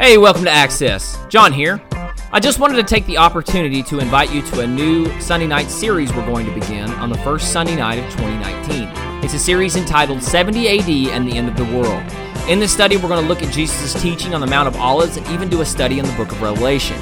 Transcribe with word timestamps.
Hey, 0.00 0.16
welcome 0.16 0.44
to 0.44 0.50
Access. 0.50 1.18
John 1.28 1.52
here. 1.52 1.82
I 2.30 2.38
just 2.38 2.60
wanted 2.60 2.76
to 2.76 2.84
take 2.84 3.04
the 3.06 3.18
opportunity 3.18 3.82
to 3.82 3.98
invite 3.98 4.32
you 4.32 4.42
to 4.42 4.60
a 4.60 4.66
new 4.66 5.10
Sunday 5.20 5.48
night 5.48 5.68
series 5.68 6.14
we're 6.14 6.24
going 6.24 6.46
to 6.46 6.54
begin 6.54 6.88
on 6.92 7.10
the 7.10 7.18
first 7.18 7.52
Sunday 7.52 7.74
night 7.74 7.98
of 7.98 8.04
2019. 8.12 9.24
It's 9.24 9.34
a 9.34 9.40
series 9.40 9.74
entitled 9.74 10.22
70 10.22 10.68
AD 10.68 10.88
and 11.12 11.26
the 11.26 11.36
End 11.36 11.48
of 11.48 11.56
the 11.56 11.64
World. 11.64 12.00
In 12.48 12.60
this 12.60 12.72
study, 12.72 12.96
we're 12.96 13.08
going 13.08 13.20
to 13.20 13.28
look 13.28 13.42
at 13.42 13.52
Jesus' 13.52 14.00
teaching 14.00 14.34
on 14.34 14.40
the 14.40 14.46
Mount 14.46 14.68
of 14.68 14.76
Olives 14.76 15.16
and 15.16 15.26
even 15.30 15.48
do 15.48 15.62
a 15.62 15.66
study 15.66 15.98
in 15.98 16.06
the 16.06 16.12
book 16.12 16.30
of 16.30 16.40
Revelation. 16.40 16.96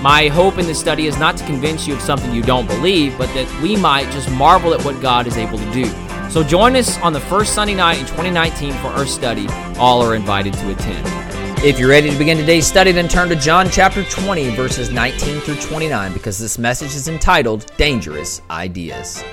My 0.00 0.28
hope 0.28 0.56
in 0.56 0.66
this 0.66 0.78
study 0.78 1.08
is 1.08 1.18
not 1.18 1.36
to 1.38 1.46
convince 1.46 1.88
you 1.88 1.94
of 1.94 2.00
something 2.00 2.32
you 2.32 2.42
don't 2.42 2.68
believe, 2.68 3.18
but 3.18 3.26
that 3.34 3.60
we 3.60 3.74
might 3.74 4.08
just 4.12 4.30
marvel 4.30 4.72
at 4.72 4.84
what 4.84 5.02
God 5.02 5.26
is 5.26 5.36
able 5.36 5.58
to 5.58 5.72
do. 5.72 5.86
So 6.30 6.44
join 6.44 6.76
us 6.76 6.96
on 7.00 7.12
the 7.12 7.20
first 7.20 7.54
Sunday 7.54 7.74
night 7.74 7.98
in 7.98 8.06
2019 8.06 8.72
for 8.74 8.88
our 8.88 9.04
study. 9.04 9.48
All 9.78 10.00
are 10.00 10.14
invited 10.14 10.52
to 10.52 10.70
attend. 10.70 11.25
If 11.64 11.80
you're 11.80 11.88
ready 11.88 12.10
to 12.10 12.16
begin 12.18 12.36
today's 12.36 12.66
study, 12.66 12.92
then 12.92 13.08
turn 13.08 13.28
to 13.30 13.34
John 13.34 13.68
chapter 13.70 14.04
20, 14.04 14.50
verses 14.50 14.90
19 14.90 15.40
through 15.40 15.56
29, 15.56 16.12
because 16.12 16.38
this 16.38 16.58
message 16.58 16.94
is 16.94 17.08
entitled 17.08 17.72
Dangerous 17.76 18.40
Ideas. 18.50 19.24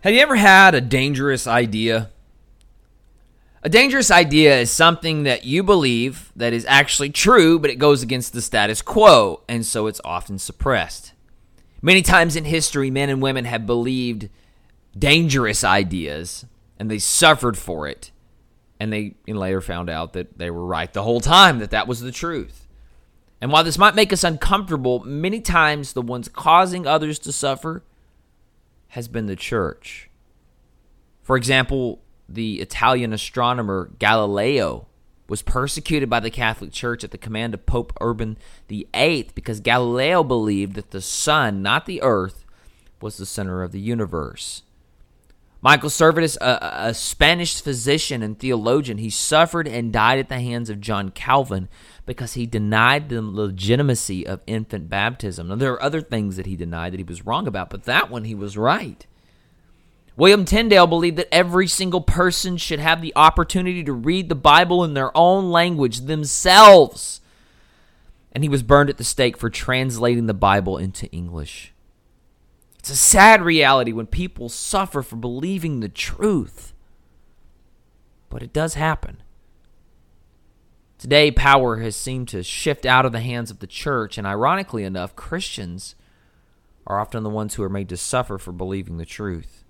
Have 0.00 0.14
you 0.14 0.20
ever 0.20 0.34
had 0.34 0.74
a 0.74 0.80
dangerous 0.80 1.46
idea? 1.46 2.10
A 3.62 3.68
dangerous 3.68 4.10
idea 4.10 4.58
is 4.58 4.70
something 4.70 5.22
that 5.24 5.44
you 5.44 5.62
believe 5.62 6.32
that 6.34 6.52
is 6.52 6.64
actually 6.66 7.10
true, 7.10 7.58
but 7.58 7.70
it 7.70 7.76
goes 7.76 8.02
against 8.02 8.32
the 8.32 8.42
status 8.42 8.82
quo, 8.82 9.42
and 9.48 9.64
so 9.64 9.86
it's 9.86 10.00
often 10.04 10.38
suppressed. 10.38 11.12
Many 11.82 12.02
times 12.02 12.34
in 12.34 12.44
history, 12.44 12.90
men 12.90 13.10
and 13.10 13.20
women 13.20 13.44
have 13.44 13.66
believed 13.66 14.30
dangerous 14.98 15.62
ideas, 15.62 16.46
and 16.78 16.90
they 16.90 16.98
suffered 16.98 17.58
for 17.58 17.86
it, 17.86 18.10
and 18.78 18.92
they 18.92 19.14
later 19.26 19.60
found 19.60 19.88
out 19.88 20.12
that 20.12 20.38
they 20.38 20.50
were 20.50 20.64
right 20.64 20.92
the 20.92 21.02
whole 21.02 21.20
time, 21.20 21.58
that 21.58 21.70
that 21.70 21.88
was 21.88 22.00
the 22.00 22.12
truth. 22.12 22.66
And 23.40 23.52
while 23.52 23.64
this 23.64 23.78
might 23.78 23.94
make 23.94 24.12
us 24.12 24.24
uncomfortable, 24.24 25.00
many 25.04 25.40
times 25.40 25.92
the 25.92 26.02
ones 26.02 26.28
causing 26.28 26.86
others 26.86 27.18
to 27.20 27.32
suffer 27.32 27.82
has 28.88 29.08
been 29.08 29.26
the 29.26 29.36
church. 29.36 30.10
For 31.22 31.36
example, 31.36 32.02
the 32.28 32.60
Italian 32.60 33.12
astronomer 33.12 33.90
Galileo 33.98 34.86
was 35.28 35.42
persecuted 35.42 36.08
by 36.08 36.20
the 36.20 36.30
Catholic 36.30 36.72
Church 36.72 37.02
at 37.02 37.10
the 37.10 37.18
command 37.18 37.52
of 37.52 37.66
Pope 37.66 37.92
Urban 38.00 38.38
VIII 38.68 39.30
because 39.34 39.60
Galileo 39.60 40.22
believed 40.22 40.74
that 40.74 40.92
the 40.92 41.00
sun, 41.00 41.62
not 41.62 41.86
the 41.86 42.00
earth, 42.02 42.44
was 43.00 43.16
the 43.16 43.26
center 43.26 43.62
of 43.62 43.72
the 43.72 43.80
universe. 43.80 44.62
Michael 45.62 45.88
Servetus, 45.88 46.36
a, 46.40 46.88
a, 46.88 46.94
Spanish 46.94 47.60
physician 47.60 48.22
and 48.22 48.38
theologian, 48.38 48.98
he 48.98 49.10
suffered 49.10 49.66
and 49.66 49.92
died 49.92 50.18
at 50.18 50.28
the 50.28 50.40
hands 50.40 50.68
of 50.68 50.80
John 50.80 51.10
Calvin 51.10 51.68
because 52.04 52.34
he 52.34 52.46
denied 52.46 53.08
the 53.08 53.22
legitimacy 53.22 54.26
of 54.26 54.42
infant 54.46 54.88
baptism. 54.88 55.48
Now, 55.48 55.56
there 55.56 55.72
are 55.72 55.82
other 55.82 56.02
things 56.02 56.36
that 56.36 56.46
he 56.46 56.56
denied 56.56 56.92
that 56.92 57.00
he 57.00 57.04
was 57.04 57.26
wrong 57.26 57.46
about, 57.48 57.70
but 57.70 57.84
that 57.84 58.10
one 58.10 58.24
he 58.24 58.34
was 58.34 58.56
right. 58.56 59.06
William 60.16 60.44
Tyndale 60.44 60.86
believed 60.86 61.18
that 61.18 61.34
every 61.34 61.66
single 61.66 62.00
person 62.00 62.56
should 62.56 62.78
have 62.78 63.02
the 63.02 63.12
opportunity 63.16 63.82
to 63.84 63.92
read 63.92 64.28
the 64.28 64.34
Bible 64.34 64.84
in 64.84 64.94
their 64.94 65.14
own 65.16 65.50
language 65.50 66.02
themselves. 66.02 67.20
And 68.32 68.44
he 68.44 68.48
was 68.48 68.62
burned 68.62 68.88
at 68.88 68.98
the 68.98 69.04
stake 69.04 69.36
for 69.36 69.50
translating 69.50 70.26
the 70.26 70.34
Bible 70.34 70.78
into 70.78 71.06
English. 71.08 71.72
It's 72.86 72.92
a 72.92 72.96
sad 72.96 73.42
reality 73.42 73.90
when 73.90 74.06
people 74.06 74.48
suffer 74.48 75.02
for 75.02 75.16
believing 75.16 75.80
the 75.80 75.88
truth. 75.88 76.72
But 78.30 78.44
it 78.44 78.52
does 78.52 78.74
happen. 78.74 79.24
Today, 80.96 81.32
power 81.32 81.78
has 81.78 81.96
seemed 81.96 82.28
to 82.28 82.44
shift 82.44 82.86
out 82.86 83.04
of 83.04 83.10
the 83.10 83.18
hands 83.18 83.50
of 83.50 83.58
the 83.58 83.66
church, 83.66 84.18
and 84.18 84.24
ironically 84.24 84.84
enough, 84.84 85.16
Christians 85.16 85.96
are 86.86 87.00
often 87.00 87.24
the 87.24 87.28
ones 87.28 87.54
who 87.54 87.64
are 87.64 87.68
made 87.68 87.88
to 87.88 87.96
suffer 87.96 88.38
for 88.38 88.52
believing 88.52 88.98
the 88.98 89.04
truth. 89.04 89.64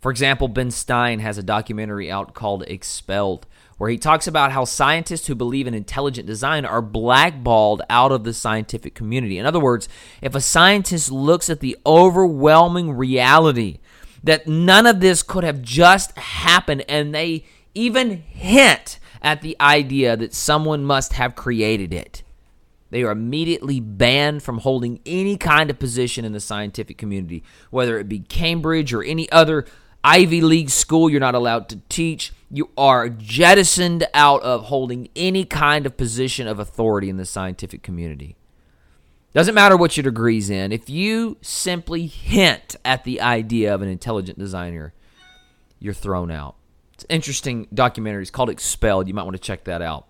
For 0.00 0.10
example, 0.10 0.48
Ben 0.48 0.72
Stein 0.72 1.20
has 1.20 1.38
a 1.38 1.42
documentary 1.44 2.10
out 2.10 2.34
called 2.34 2.64
Expelled, 2.64 3.46
where 3.78 3.90
he 3.90 3.98
talks 3.98 4.26
about 4.26 4.52
how 4.52 4.64
scientists 4.64 5.26
who 5.26 5.34
believe 5.34 5.66
in 5.66 5.74
intelligent 5.74 6.26
design 6.26 6.64
are 6.64 6.82
blackballed 6.82 7.82
out 7.90 8.12
of 8.12 8.24
the 8.24 8.32
scientific 8.32 8.94
community. 8.94 9.38
In 9.38 9.46
other 9.46 9.60
words, 9.60 9.88
if 10.22 10.34
a 10.34 10.40
scientist 10.40 11.10
looks 11.10 11.50
at 11.50 11.60
the 11.60 11.76
overwhelming 11.84 12.92
reality 12.92 13.78
that 14.22 14.46
none 14.46 14.86
of 14.86 15.00
this 15.00 15.22
could 15.22 15.44
have 15.44 15.60
just 15.60 16.16
happened, 16.16 16.84
and 16.88 17.14
they 17.14 17.44
even 17.74 18.22
hint 18.22 18.98
at 19.20 19.42
the 19.42 19.56
idea 19.60 20.16
that 20.16 20.34
someone 20.34 20.84
must 20.84 21.14
have 21.14 21.34
created 21.34 21.92
it, 21.92 22.22
they 22.90 23.02
are 23.02 23.10
immediately 23.10 23.80
banned 23.80 24.42
from 24.42 24.58
holding 24.58 25.00
any 25.04 25.36
kind 25.36 25.68
of 25.68 25.80
position 25.80 26.24
in 26.24 26.32
the 26.32 26.38
scientific 26.38 26.96
community, 26.96 27.42
whether 27.70 27.98
it 27.98 28.08
be 28.08 28.20
Cambridge 28.20 28.94
or 28.94 29.02
any 29.02 29.30
other 29.32 29.66
Ivy 30.04 30.42
League 30.42 30.70
school 30.70 31.10
you're 31.10 31.18
not 31.18 31.34
allowed 31.34 31.68
to 31.70 31.80
teach. 31.88 32.32
You 32.50 32.70
are 32.76 33.08
jettisoned 33.08 34.06
out 34.14 34.42
of 34.42 34.64
holding 34.64 35.08
any 35.16 35.44
kind 35.44 35.86
of 35.86 35.96
position 35.96 36.46
of 36.46 36.58
authority 36.58 37.10
in 37.10 37.16
the 37.16 37.24
scientific 37.24 37.82
community. 37.82 38.36
Doesn't 39.32 39.54
matter 39.54 39.76
what 39.76 39.96
your 39.96 40.04
degree's 40.04 40.48
in. 40.48 40.70
If 40.70 40.88
you 40.88 41.38
simply 41.40 42.06
hint 42.06 42.76
at 42.84 43.02
the 43.02 43.20
idea 43.20 43.74
of 43.74 43.82
an 43.82 43.88
intelligent 43.88 44.38
designer, 44.38 44.94
you're 45.80 45.92
thrown 45.92 46.30
out. 46.30 46.54
It's 46.92 47.04
interesting 47.08 47.66
documentary. 47.74 48.22
It's 48.22 48.30
called 48.30 48.50
Expelled. 48.50 49.08
You 49.08 49.14
might 49.14 49.24
want 49.24 49.34
to 49.34 49.42
check 49.42 49.64
that 49.64 49.82
out. 49.82 50.06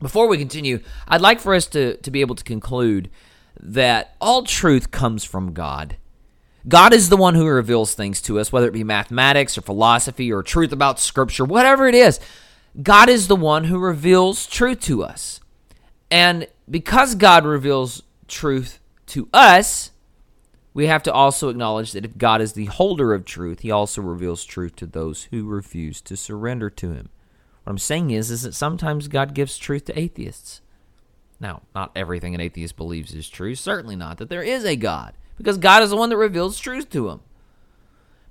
Before 0.00 0.28
we 0.28 0.36
continue, 0.36 0.80
I'd 1.08 1.22
like 1.22 1.40
for 1.40 1.54
us 1.54 1.66
to, 1.68 1.96
to 1.96 2.10
be 2.10 2.20
able 2.20 2.34
to 2.34 2.44
conclude 2.44 3.10
that 3.58 4.16
all 4.20 4.42
truth 4.42 4.90
comes 4.90 5.24
from 5.24 5.52
God. 5.52 5.96
God 6.68 6.92
is 6.92 7.08
the 7.08 7.16
one 7.16 7.34
who 7.34 7.46
reveals 7.46 7.94
things 7.94 8.20
to 8.22 8.38
us, 8.38 8.52
whether 8.52 8.68
it 8.68 8.72
be 8.72 8.84
mathematics 8.84 9.56
or 9.56 9.62
philosophy 9.62 10.32
or 10.32 10.42
truth 10.42 10.72
about 10.72 11.00
scripture, 11.00 11.44
whatever 11.44 11.86
it 11.86 11.94
is. 11.94 12.20
God 12.82 13.08
is 13.08 13.28
the 13.28 13.36
one 13.36 13.64
who 13.64 13.78
reveals 13.78 14.46
truth 14.46 14.80
to 14.80 15.02
us. 15.02 15.40
And 16.10 16.46
because 16.68 17.14
God 17.14 17.44
reveals 17.44 18.02
truth 18.28 18.78
to 19.06 19.28
us, 19.32 19.90
we 20.72 20.86
have 20.86 21.02
to 21.04 21.12
also 21.12 21.48
acknowledge 21.48 21.92
that 21.92 22.04
if 22.04 22.18
God 22.18 22.40
is 22.40 22.52
the 22.52 22.66
holder 22.66 23.12
of 23.12 23.24
truth, 23.24 23.60
he 23.60 23.70
also 23.70 24.02
reveals 24.02 24.44
truth 24.44 24.76
to 24.76 24.86
those 24.86 25.24
who 25.24 25.46
refuse 25.46 26.00
to 26.02 26.16
surrender 26.16 26.70
to 26.70 26.92
him. 26.92 27.08
What 27.64 27.72
I'm 27.72 27.78
saying 27.78 28.10
is 28.10 28.30
is 28.30 28.42
that 28.42 28.54
sometimes 28.54 29.08
God 29.08 29.34
gives 29.34 29.58
truth 29.58 29.86
to 29.86 29.98
atheists. 29.98 30.60
Now, 31.40 31.62
not 31.74 31.90
everything 31.96 32.34
an 32.34 32.40
atheist 32.40 32.76
believes 32.76 33.14
is 33.14 33.28
true, 33.28 33.54
certainly 33.54 33.96
not 33.96 34.18
that 34.18 34.28
there 34.28 34.42
is 34.42 34.64
a 34.64 34.76
God 34.76 35.14
because 35.40 35.56
God 35.56 35.82
is 35.82 35.88
the 35.88 35.96
one 35.96 36.10
that 36.10 36.18
reveals 36.18 36.60
truth 36.60 36.90
to 36.90 37.08
him. 37.08 37.20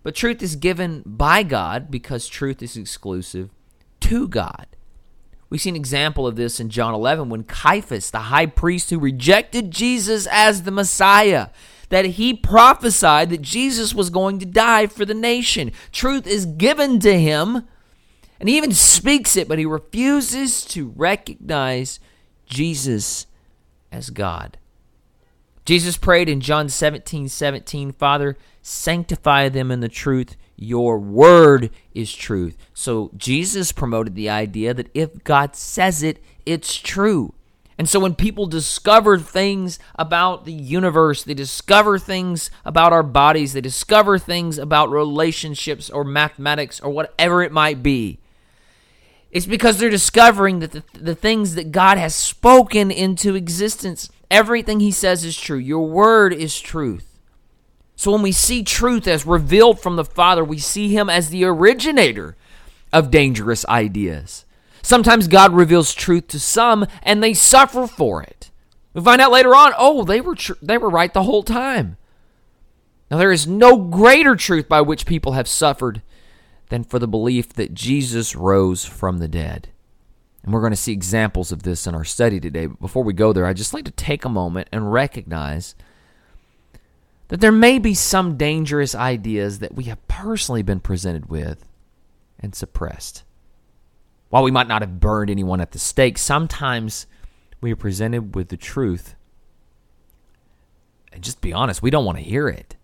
But 0.03 0.13
truth 0.13 0.43
is 0.43 0.55
given 0.55 1.01
by 1.07 1.41
God 1.41 1.89
because 1.89 2.27
truth 2.27 2.61
is 2.61 2.77
exclusive 2.77 3.49
to 4.01 4.27
God. 4.27 4.67
We 5.49 5.57
see 5.57 5.71
an 5.71 5.75
example 5.75 6.27
of 6.27 6.35
this 6.35 6.59
in 6.59 6.69
John 6.69 6.93
11 6.93 7.29
when 7.29 7.45
Caiaphas, 7.45 8.11
the 8.11 8.19
high 8.19 8.45
priest 8.45 8.91
who 8.91 8.99
rejected 8.99 9.71
Jesus 9.71 10.27
as 10.27 10.61
the 10.61 10.71
Messiah, 10.71 11.47
that 11.89 12.05
he 12.05 12.35
prophesied 12.35 13.31
that 13.31 13.41
Jesus 13.41 13.95
was 13.95 14.11
going 14.11 14.37
to 14.37 14.45
die 14.45 14.85
for 14.85 15.05
the 15.05 15.15
nation. 15.15 15.71
Truth 15.91 16.27
is 16.27 16.45
given 16.45 16.99
to 16.99 17.19
him, 17.19 17.67
and 18.39 18.47
he 18.47 18.57
even 18.57 18.71
speaks 18.71 19.35
it, 19.35 19.47
but 19.47 19.57
he 19.57 19.65
refuses 19.65 20.63
to 20.65 20.93
recognize 20.95 21.99
Jesus 22.45 23.25
as 23.91 24.11
God. 24.11 24.58
Jesus 25.69 25.97
prayed 25.97 26.29
in 26.29 26.41
John 26.41 26.67
17 26.67 27.29
17, 27.29 27.91
Father, 27.91 28.39
sanctify 28.63 29.49
them 29.49 29.69
in 29.69 29.81
the 29.81 29.87
truth. 29.87 30.35
Your 30.55 30.97
word 30.97 31.69
is 31.93 32.11
truth. 32.11 32.57
So 32.73 33.11
Jesus 33.15 33.71
promoted 33.71 34.15
the 34.15 34.31
idea 34.31 34.73
that 34.73 34.89
if 34.95 35.23
God 35.23 35.55
says 35.55 36.01
it, 36.01 36.23
it's 36.43 36.75
true. 36.75 37.35
And 37.77 37.87
so 37.87 37.99
when 37.99 38.15
people 38.15 38.47
discover 38.47 39.19
things 39.19 39.77
about 39.93 40.45
the 40.45 40.53
universe, 40.53 41.21
they 41.21 41.35
discover 41.35 41.99
things 41.99 42.49
about 42.65 42.91
our 42.91 43.03
bodies, 43.03 43.53
they 43.53 43.61
discover 43.61 44.17
things 44.17 44.57
about 44.57 44.89
relationships 44.89 45.87
or 45.87 46.03
mathematics 46.03 46.79
or 46.79 46.89
whatever 46.89 47.43
it 47.43 47.51
might 47.51 47.83
be, 47.83 48.17
it's 49.29 49.45
because 49.45 49.77
they're 49.77 49.91
discovering 49.91 50.61
that 50.61 50.71
the, 50.71 50.83
the 50.93 51.13
things 51.13 51.53
that 51.53 51.71
God 51.71 51.99
has 51.99 52.15
spoken 52.15 52.89
into 52.89 53.35
existence 53.35 54.09
Everything 54.31 54.79
he 54.79 54.91
says 54.91 55.23
is 55.25 55.37
true. 55.39 55.57
Your 55.57 55.87
word 55.87 56.33
is 56.33 56.59
truth. 56.59 57.19
So 57.95 58.11
when 58.11 58.21
we 58.21 58.31
see 58.31 58.63
truth 58.63 59.07
as 59.07 59.25
revealed 59.25 59.81
from 59.81 59.95
the 59.95 60.05
Father, 60.05 60.43
we 60.43 60.59
see 60.59 60.89
him 60.89 61.09
as 61.09 61.29
the 61.29 61.43
originator 61.43 62.37
of 62.93 63.11
dangerous 63.11 63.65
ideas. 63.67 64.45
Sometimes 64.81 65.27
God 65.27 65.53
reveals 65.53 65.93
truth 65.93 66.27
to 66.27 66.39
some 66.39 66.87
and 67.03 67.21
they 67.21 67.33
suffer 67.33 67.87
for 67.87 68.23
it. 68.23 68.51
We 68.93 69.01
find 69.01 69.21
out 69.21 69.31
later 69.31 69.55
on, 69.55 69.73
oh, 69.77 70.03
they 70.03 70.21
were 70.21 70.35
tr- 70.35 70.53
they 70.61 70.77
were 70.77 70.89
right 70.89 71.13
the 71.13 71.23
whole 71.23 71.43
time. 71.43 71.97
Now 73.11 73.17
there 73.17 73.31
is 73.31 73.47
no 73.47 73.77
greater 73.77 74.35
truth 74.35 74.69
by 74.69 74.81
which 74.81 75.05
people 75.05 75.33
have 75.33 75.47
suffered 75.47 76.01
than 76.69 76.83
for 76.83 76.99
the 76.99 77.07
belief 77.07 77.53
that 77.53 77.73
Jesus 77.73 78.35
rose 78.35 78.85
from 78.85 79.17
the 79.17 79.27
dead. 79.27 79.69
And 80.49 80.53
we're 80.55 80.61
going 80.61 80.71
to 80.71 80.77
see 80.77 80.93
examples 80.93 81.51
of 81.51 81.61
this 81.61 81.85
in 81.85 81.93
our 81.93 82.03
study 82.03 82.39
today. 82.39 82.65
But 82.65 82.79
before 82.79 83.03
we 83.03 83.13
go 83.13 83.33
there, 83.33 83.45
I'd 83.45 83.55
just 83.55 83.71
like 83.71 83.85
to 83.85 83.91
take 83.91 84.25
a 84.25 84.29
moment 84.29 84.67
and 84.71 84.91
recognize 84.91 85.75
that 87.27 87.39
there 87.39 87.51
may 87.51 87.77
be 87.77 87.93
some 87.93 88.35
dangerous 88.35 88.95
ideas 88.95 89.59
that 89.59 89.75
we 89.75 89.83
have 89.83 90.07
personally 90.07 90.63
been 90.63 90.79
presented 90.79 91.29
with 91.29 91.67
and 92.39 92.55
suppressed. 92.55 93.21
While 94.29 94.41
we 94.41 94.49
might 94.49 94.67
not 94.67 94.81
have 94.81 94.99
burned 94.99 95.29
anyone 95.29 95.61
at 95.61 95.69
the 95.69 95.77
stake, 95.77 96.17
sometimes 96.17 97.05
we 97.61 97.71
are 97.71 97.75
presented 97.75 98.33
with 98.33 98.49
the 98.49 98.57
truth. 98.57 99.13
And 101.13 101.23
just 101.23 101.41
be 101.41 101.53
honest, 101.53 101.83
we 101.83 101.91
don't 101.91 102.05
want 102.05 102.17
to 102.17 102.23
hear 102.23 102.49
it. 102.49 102.75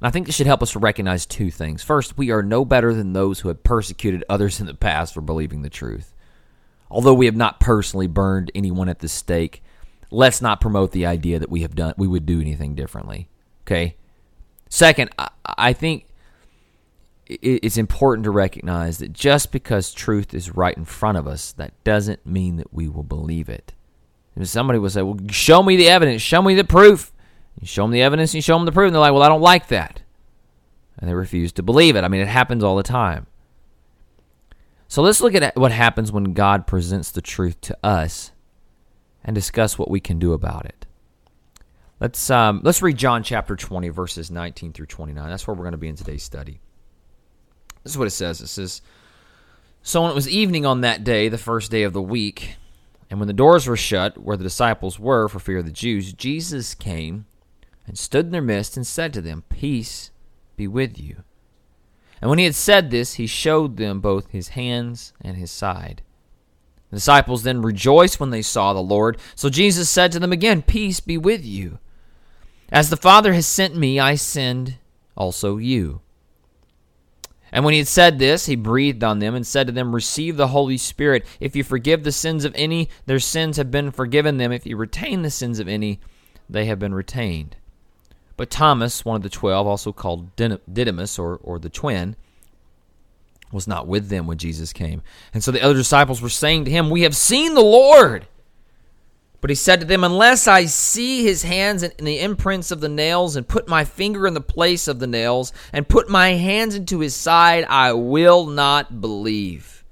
And 0.00 0.08
I 0.08 0.10
think 0.10 0.26
this 0.26 0.36
should 0.36 0.46
help 0.46 0.62
us 0.62 0.72
to 0.72 0.78
recognize 0.78 1.26
two 1.26 1.50
things. 1.50 1.82
First, 1.82 2.16
we 2.16 2.30
are 2.30 2.42
no 2.42 2.64
better 2.64 2.94
than 2.94 3.12
those 3.12 3.40
who 3.40 3.48
have 3.48 3.62
persecuted 3.62 4.24
others 4.28 4.60
in 4.60 4.66
the 4.66 4.74
past 4.74 5.12
for 5.12 5.20
believing 5.20 5.62
the 5.62 5.70
truth. 5.70 6.14
Although 6.90 7.14
we 7.14 7.26
have 7.26 7.36
not 7.36 7.60
personally 7.60 8.06
burned 8.06 8.50
anyone 8.54 8.88
at 8.88 9.00
the 9.00 9.08
stake, 9.08 9.62
let's 10.10 10.42
not 10.42 10.60
promote 10.60 10.92
the 10.92 11.06
idea 11.06 11.38
that 11.38 11.50
we 11.50 11.62
have 11.62 11.74
done 11.74 11.94
we 11.96 12.08
would 12.08 12.26
do 12.26 12.40
anything 12.40 12.74
differently. 12.74 13.28
Okay. 13.64 13.96
Second, 14.68 15.10
I, 15.18 15.28
I 15.44 15.72
think 15.72 16.06
it's 17.26 17.76
important 17.76 18.24
to 18.24 18.30
recognize 18.30 18.98
that 18.98 19.12
just 19.12 19.52
because 19.52 19.92
truth 19.92 20.34
is 20.34 20.56
right 20.56 20.76
in 20.76 20.84
front 20.84 21.16
of 21.16 21.28
us, 21.28 21.52
that 21.52 21.72
doesn't 21.84 22.26
mean 22.26 22.56
that 22.56 22.72
we 22.74 22.88
will 22.88 23.04
believe 23.04 23.48
it. 23.48 23.72
And 24.34 24.48
somebody 24.48 24.78
will 24.78 24.90
say, 24.90 25.02
"Well, 25.02 25.18
show 25.30 25.62
me 25.62 25.76
the 25.76 25.88
evidence, 25.88 26.22
show 26.22 26.42
me 26.42 26.54
the 26.54 26.64
proof." 26.64 27.12
You 27.58 27.66
show 27.66 27.82
them 27.82 27.90
the 27.90 28.02
evidence, 28.02 28.34
you 28.34 28.42
show 28.42 28.56
them 28.56 28.66
the 28.66 28.72
proof, 28.72 28.86
and 28.86 28.94
they're 28.94 29.00
like, 29.00 29.12
"Well, 29.12 29.22
I 29.22 29.28
don't 29.28 29.40
like 29.40 29.68
that," 29.68 30.02
and 30.98 31.08
they 31.08 31.14
refuse 31.14 31.52
to 31.52 31.62
believe 31.62 31.96
it. 31.96 32.04
I 32.04 32.08
mean, 32.08 32.20
it 32.20 32.28
happens 32.28 32.62
all 32.62 32.76
the 32.76 32.82
time. 32.82 33.26
So 34.88 35.02
let's 35.02 35.20
look 35.20 35.34
at 35.34 35.56
what 35.56 35.72
happens 35.72 36.10
when 36.10 36.32
God 36.32 36.66
presents 36.66 37.10
the 37.10 37.20
truth 37.20 37.60
to 37.62 37.78
us, 37.82 38.32
and 39.24 39.34
discuss 39.34 39.78
what 39.78 39.90
we 39.90 40.00
can 40.00 40.18
do 40.18 40.32
about 40.32 40.66
it. 40.66 40.86
Let's 42.00 42.30
um, 42.30 42.60
let's 42.64 42.80
read 42.80 42.96
John 42.96 43.22
chapter 43.22 43.56
twenty, 43.56 43.88
verses 43.88 44.30
nineteen 44.30 44.72
through 44.72 44.86
twenty 44.86 45.12
nine. 45.12 45.28
That's 45.28 45.46
where 45.46 45.54
we're 45.54 45.64
going 45.64 45.72
to 45.72 45.78
be 45.78 45.88
in 45.88 45.96
today's 45.96 46.22
study. 46.22 46.60
This 47.82 47.92
is 47.92 47.98
what 47.98 48.08
it 48.08 48.12
says. 48.12 48.40
It 48.40 48.48
says, 48.48 48.82
So 49.82 50.02
when 50.02 50.10
it 50.10 50.14
was 50.14 50.28
evening 50.28 50.66
on 50.66 50.82
that 50.82 51.04
day, 51.04 51.28
the 51.28 51.38
first 51.38 51.70
day 51.70 51.82
of 51.82 51.92
the 51.92 52.02
week, 52.02 52.56
and 53.08 53.18
when 53.18 53.26
the 53.26 53.32
doors 53.32 53.66
were 53.66 53.76
shut 53.76 54.18
where 54.18 54.36
the 54.36 54.44
disciples 54.44 54.98
were 54.98 55.28
for 55.28 55.38
fear 55.38 55.58
of 55.58 55.64
the 55.66 55.72
Jews, 55.72 56.12
Jesus 56.12 56.74
came 56.74 57.26
and 57.86 57.98
stood 57.98 58.26
in 58.26 58.32
their 58.32 58.42
midst 58.42 58.76
and 58.76 58.86
said 58.86 59.12
to 59.14 59.20
them, 59.20 59.44
Peace 59.48 60.10
be 60.56 60.68
with 60.68 60.98
you. 60.98 61.22
And 62.20 62.28
when 62.28 62.38
he 62.38 62.44
had 62.44 62.54
said 62.54 62.90
this, 62.90 63.14
he 63.14 63.26
showed 63.26 63.76
them 63.76 64.00
both 64.00 64.30
his 64.30 64.48
hands 64.48 65.12
and 65.20 65.36
his 65.36 65.50
side. 65.50 66.02
The 66.90 66.96
disciples 66.96 67.42
then 67.42 67.62
rejoiced 67.62 68.20
when 68.20 68.30
they 68.30 68.42
saw 68.42 68.72
the 68.72 68.80
Lord. 68.80 69.16
So 69.34 69.48
Jesus 69.48 69.88
said 69.88 70.12
to 70.12 70.18
them 70.18 70.32
again, 70.32 70.62
Peace 70.62 71.00
be 71.00 71.16
with 71.16 71.44
you. 71.44 71.78
As 72.70 72.90
the 72.90 72.96
Father 72.96 73.32
has 73.32 73.46
sent 73.46 73.76
me, 73.76 73.98
I 73.98 74.16
send 74.16 74.76
also 75.16 75.56
you. 75.56 76.00
And 77.52 77.64
when 77.64 77.72
he 77.72 77.78
had 77.78 77.88
said 77.88 78.18
this, 78.18 78.46
he 78.46 78.54
breathed 78.54 79.02
on 79.02 79.18
them 79.18 79.34
and 79.34 79.46
said 79.46 79.66
to 79.66 79.72
them, 79.72 79.94
Receive 79.94 80.36
the 80.36 80.48
Holy 80.48 80.76
Spirit. 80.76 81.26
If 81.40 81.56
you 81.56 81.64
forgive 81.64 82.04
the 82.04 82.12
sins 82.12 82.44
of 82.44 82.54
any, 82.54 82.88
their 83.06 83.18
sins 83.18 83.56
have 83.56 83.70
been 83.70 83.90
forgiven 83.90 84.36
them. 84.36 84.52
If 84.52 84.66
you 84.66 84.76
retain 84.76 85.22
the 85.22 85.30
sins 85.30 85.58
of 85.58 85.66
any, 85.66 86.00
they 86.48 86.66
have 86.66 86.78
been 86.78 86.94
retained. 86.94 87.56
But 88.40 88.48
Thomas, 88.48 89.04
one 89.04 89.16
of 89.16 89.22
the 89.22 89.28
twelve, 89.28 89.66
also 89.66 89.92
called 89.92 90.34
Didymus, 90.34 91.18
or, 91.18 91.38
or 91.42 91.58
the 91.58 91.68
twin, 91.68 92.16
was 93.52 93.68
not 93.68 93.86
with 93.86 94.08
them 94.08 94.26
when 94.26 94.38
Jesus 94.38 94.72
came. 94.72 95.02
And 95.34 95.44
so 95.44 95.50
the 95.50 95.60
other 95.60 95.74
disciples 95.74 96.22
were 96.22 96.30
saying 96.30 96.64
to 96.64 96.70
him, 96.70 96.88
We 96.88 97.02
have 97.02 97.14
seen 97.14 97.52
the 97.52 97.60
Lord. 97.60 98.26
But 99.42 99.50
he 99.50 99.54
said 99.54 99.80
to 99.80 99.86
them, 99.86 100.04
Unless 100.04 100.48
I 100.48 100.64
see 100.64 101.22
his 101.22 101.42
hands 101.42 101.82
in 101.82 102.02
the 102.02 102.18
imprints 102.20 102.70
of 102.70 102.80
the 102.80 102.88
nails, 102.88 103.36
and 103.36 103.46
put 103.46 103.68
my 103.68 103.84
finger 103.84 104.26
in 104.26 104.32
the 104.32 104.40
place 104.40 104.88
of 104.88 105.00
the 105.00 105.06
nails, 105.06 105.52
and 105.70 105.86
put 105.86 106.08
my 106.08 106.30
hands 106.30 106.74
into 106.74 107.00
his 107.00 107.14
side, 107.14 107.66
I 107.68 107.92
will 107.92 108.46
not 108.46 109.02
believe. 109.02 109.84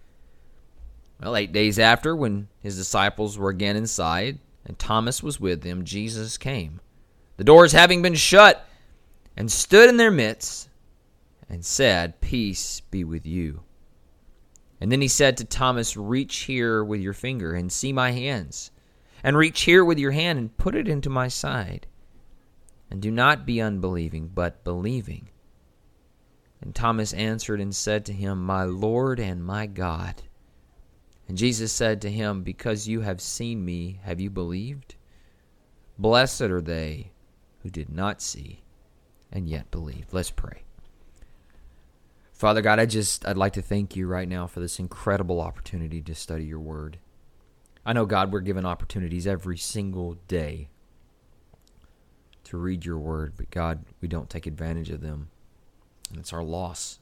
Well, 1.20 1.36
eight 1.36 1.52
days 1.52 1.78
after, 1.78 2.16
when 2.16 2.48
his 2.62 2.78
disciples 2.78 3.36
were 3.36 3.50
again 3.50 3.76
inside, 3.76 4.38
and 4.64 4.78
Thomas 4.78 5.22
was 5.22 5.38
with 5.38 5.60
them, 5.60 5.84
Jesus 5.84 6.38
came, 6.38 6.80
the 7.38 7.44
doors 7.44 7.72
having 7.72 8.02
been 8.02 8.14
shut, 8.14 8.68
and 9.34 9.50
stood 9.50 9.88
in 9.88 9.96
their 9.96 10.10
midst, 10.10 10.68
and 11.48 11.64
said, 11.64 12.20
Peace 12.20 12.80
be 12.90 13.02
with 13.02 13.26
you. 13.26 13.62
And 14.80 14.92
then 14.92 15.00
he 15.00 15.08
said 15.08 15.38
to 15.38 15.46
Thomas, 15.46 15.96
Reach 15.96 16.40
here 16.40 16.84
with 16.84 17.00
your 17.00 17.14
finger, 17.14 17.54
and 17.54 17.72
see 17.72 17.94
my 17.94 18.10
hands 18.10 18.70
and 19.22 19.36
reach 19.36 19.62
here 19.62 19.84
with 19.84 19.98
your 19.98 20.12
hand 20.12 20.38
and 20.38 20.56
put 20.56 20.74
it 20.74 20.88
into 20.88 21.10
my 21.10 21.28
side. 21.28 21.86
And 22.90 23.02
do 23.02 23.10
not 23.10 23.46
be 23.46 23.60
unbelieving, 23.60 24.30
but 24.34 24.64
believing. 24.64 25.28
And 26.60 26.74
Thomas 26.74 27.12
answered 27.12 27.60
and 27.60 27.74
said 27.74 28.04
to 28.06 28.12
him, 28.12 28.44
My 28.44 28.64
Lord 28.64 29.20
and 29.20 29.44
my 29.44 29.66
God. 29.66 30.22
And 31.28 31.36
Jesus 31.36 31.72
said 31.72 32.00
to 32.02 32.10
him, 32.10 32.42
Because 32.42 32.88
you 32.88 33.02
have 33.02 33.20
seen 33.20 33.64
me, 33.64 34.00
have 34.04 34.20
you 34.20 34.30
believed? 34.30 34.94
Blessed 35.98 36.42
are 36.42 36.60
they 36.60 37.12
who 37.62 37.70
did 37.70 37.90
not 37.90 38.20
see 38.22 38.62
and 39.32 39.48
yet 39.48 39.70
believed. 39.70 40.12
Let's 40.12 40.30
pray. 40.30 40.62
Father 42.32 42.62
God, 42.62 42.78
I 42.78 42.86
just 42.86 43.26
I'd 43.26 43.36
like 43.36 43.54
to 43.54 43.62
thank 43.62 43.96
you 43.96 44.06
right 44.06 44.28
now 44.28 44.46
for 44.46 44.60
this 44.60 44.78
incredible 44.78 45.40
opportunity 45.40 46.00
to 46.02 46.14
study 46.14 46.44
your 46.44 46.60
word. 46.60 46.98
I 47.84 47.92
know, 47.92 48.06
God, 48.06 48.32
we're 48.32 48.40
given 48.40 48.64
opportunities 48.64 49.26
every 49.26 49.58
single 49.58 50.14
day 50.28 50.68
to 52.44 52.56
read 52.56 52.84
your 52.84 52.98
word, 52.98 53.32
but 53.36 53.50
God, 53.50 53.84
we 54.00 54.08
don't 54.08 54.30
take 54.30 54.46
advantage 54.46 54.90
of 54.90 55.00
them. 55.00 55.30
And 56.10 56.18
it's 56.18 56.32
our 56.32 56.42
loss. 56.42 56.98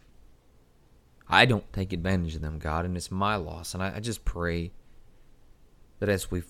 I 1.29 1.45
don't 1.45 1.71
take 1.73 1.93
advantage 1.93 2.35
of 2.35 2.41
them, 2.41 2.59
God, 2.59 2.85
and 2.85 2.97
it's 2.97 3.11
my 3.11 3.37
loss. 3.37 3.75
And 3.75 3.83
I, 3.83 3.97
I 3.97 4.01
just 4.01 4.25
pray 4.25 4.73
that 5.99 6.09
as 6.09 6.31
we've 6.31 6.47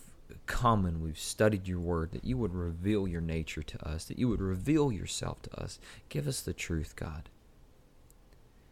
come 0.47 0.87
and 0.87 1.03
we've 1.03 1.19
studied 1.19 1.69
your 1.69 1.81
word, 1.81 2.13
that 2.13 2.25
you 2.25 2.37
would 2.37 2.55
reveal 2.55 3.07
your 3.07 3.21
nature 3.21 3.63
to 3.63 3.89
us, 3.89 4.05
that 4.07 4.19
you 4.19 4.29
would 4.29 4.41
reveal 4.41 4.91
yourself 4.93 5.43
to 5.43 5.61
us. 5.61 5.79
Give 6.09 6.27
us 6.27 6.41
the 6.41 6.53
truth, 6.53 6.95
God. 6.97 7.29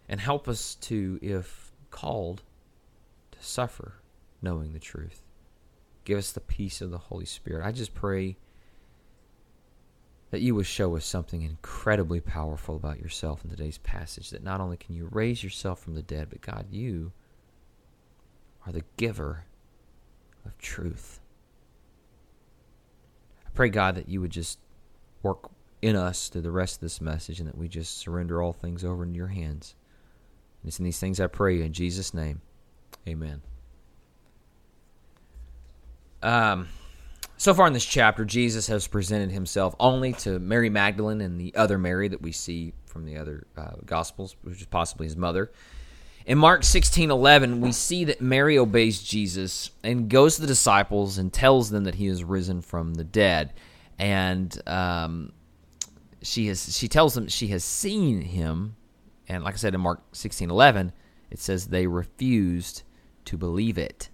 And 0.08 0.20
help 0.20 0.48
us 0.48 0.74
to, 0.76 1.18
if 1.22 1.72
called, 1.90 2.42
to 3.32 3.38
suffer 3.40 3.94
knowing 4.42 4.72
the 4.72 4.80
truth. 4.80 5.22
Give 6.04 6.18
us 6.18 6.32
the 6.32 6.40
peace 6.40 6.80
of 6.80 6.90
the 6.90 6.98
Holy 6.98 7.24
Spirit. 7.24 7.64
I 7.64 7.72
just 7.72 7.94
pray 7.94 8.36
that 10.30 10.40
you 10.40 10.54
would 10.54 10.66
show 10.66 10.96
us 10.96 11.06
something 11.06 11.42
incredibly 11.42 12.20
powerful 12.20 12.76
about 12.76 12.98
yourself 12.98 13.44
in 13.44 13.50
today's 13.50 13.78
passage. 13.78 14.30
That 14.30 14.42
not 14.42 14.60
only 14.60 14.76
can 14.76 14.94
you 14.94 15.08
raise 15.10 15.44
yourself 15.44 15.80
from 15.80 15.94
the 15.94 16.02
dead, 16.02 16.28
but 16.28 16.40
God, 16.40 16.66
you 16.70 17.12
are 18.66 18.72
the 18.72 18.84
giver 18.96 19.44
of 20.44 20.58
truth. 20.58 21.20
Pray, 23.54 23.68
God, 23.68 23.94
that 23.94 24.08
you 24.08 24.20
would 24.20 24.32
just 24.32 24.58
work 25.22 25.50
in 25.80 25.96
us 25.96 26.28
through 26.28 26.42
the 26.42 26.50
rest 26.50 26.76
of 26.76 26.80
this 26.80 27.00
message 27.00 27.40
and 27.40 27.48
that 27.48 27.56
we 27.56 27.68
just 27.68 27.98
surrender 27.98 28.42
all 28.42 28.52
things 28.52 28.84
over 28.84 29.04
into 29.04 29.16
your 29.16 29.28
hands. 29.28 29.74
And 30.62 30.68
it's 30.68 30.78
in 30.78 30.84
these 30.84 30.98
things 30.98 31.20
I 31.20 31.26
pray 31.26 31.56
you 31.56 31.62
in 31.62 31.72
Jesus' 31.72 32.14
name. 32.14 32.40
Amen. 33.06 33.42
Um, 36.22 36.68
so 37.36 37.52
far 37.52 37.66
in 37.66 37.74
this 37.74 37.84
chapter, 37.84 38.24
Jesus 38.24 38.66
has 38.68 38.86
presented 38.88 39.30
himself 39.30 39.74
only 39.78 40.14
to 40.14 40.38
Mary 40.38 40.70
Magdalene 40.70 41.20
and 41.20 41.38
the 41.38 41.54
other 41.54 41.76
Mary 41.76 42.08
that 42.08 42.22
we 42.22 42.32
see 42.32 42.72
from 42.86 43.04
the 43.04 43.18
other 43.18 43.46
uh, 43.56 43.72
Gospels, 43.84 44.36
which 44.42 44.60
is 44.60 44.66
possibly 44.66 45.06
his 45.06 45.16
mother. 45.16 45.52
In 46.26 46.38
Mark 46.38 46.64
16 46.64 47.10
11, 47.10 47.60
we 47.60 47.70
see 47.72 48.04
that 48.04 48.20
Mary 48.20 48.58
obeys 48.58 49.02
Jesus 49.02 49.70
and 49.82 50.08
goes 50.08 50.36
to 50.36 50.40
the 50.40 50.46
disciples 50.46 51.18
and 51.18 51.30
tells 51.30 51.68
them 51.68 51.84
that 51.84 51.96
he 51.96 52.06
is 52.06 52.24
risen 52.24 52.62
from 52.62 52.94
the 52.94 53.04
dead. 53.04 53.52
And 53.98 54.58
um, 54.66 55.32
she, 56.22 56.46
has, 56.46 56.74
she 56.76 56.88
tells 56.88 57.14
them 57.14 57.28
she 57.28 57.48
has 57.48 57.62
seen 57.62 58.22
him. 58.22 58.76
And 59.28 59.44
like 59.44 59.54
I 59.54 59.56
said 59.58 59.74
in 59.74 59.82
Mark 59.82 60.00
16 60.12 60.50
11, 60.50 60.92
it 61.30 61.38
says 61.38 61.66
they 61.66 61.86
refused 61.86 62.84
to 63.26 63.36
believe 63.36 63.76
it. 63.76 64.08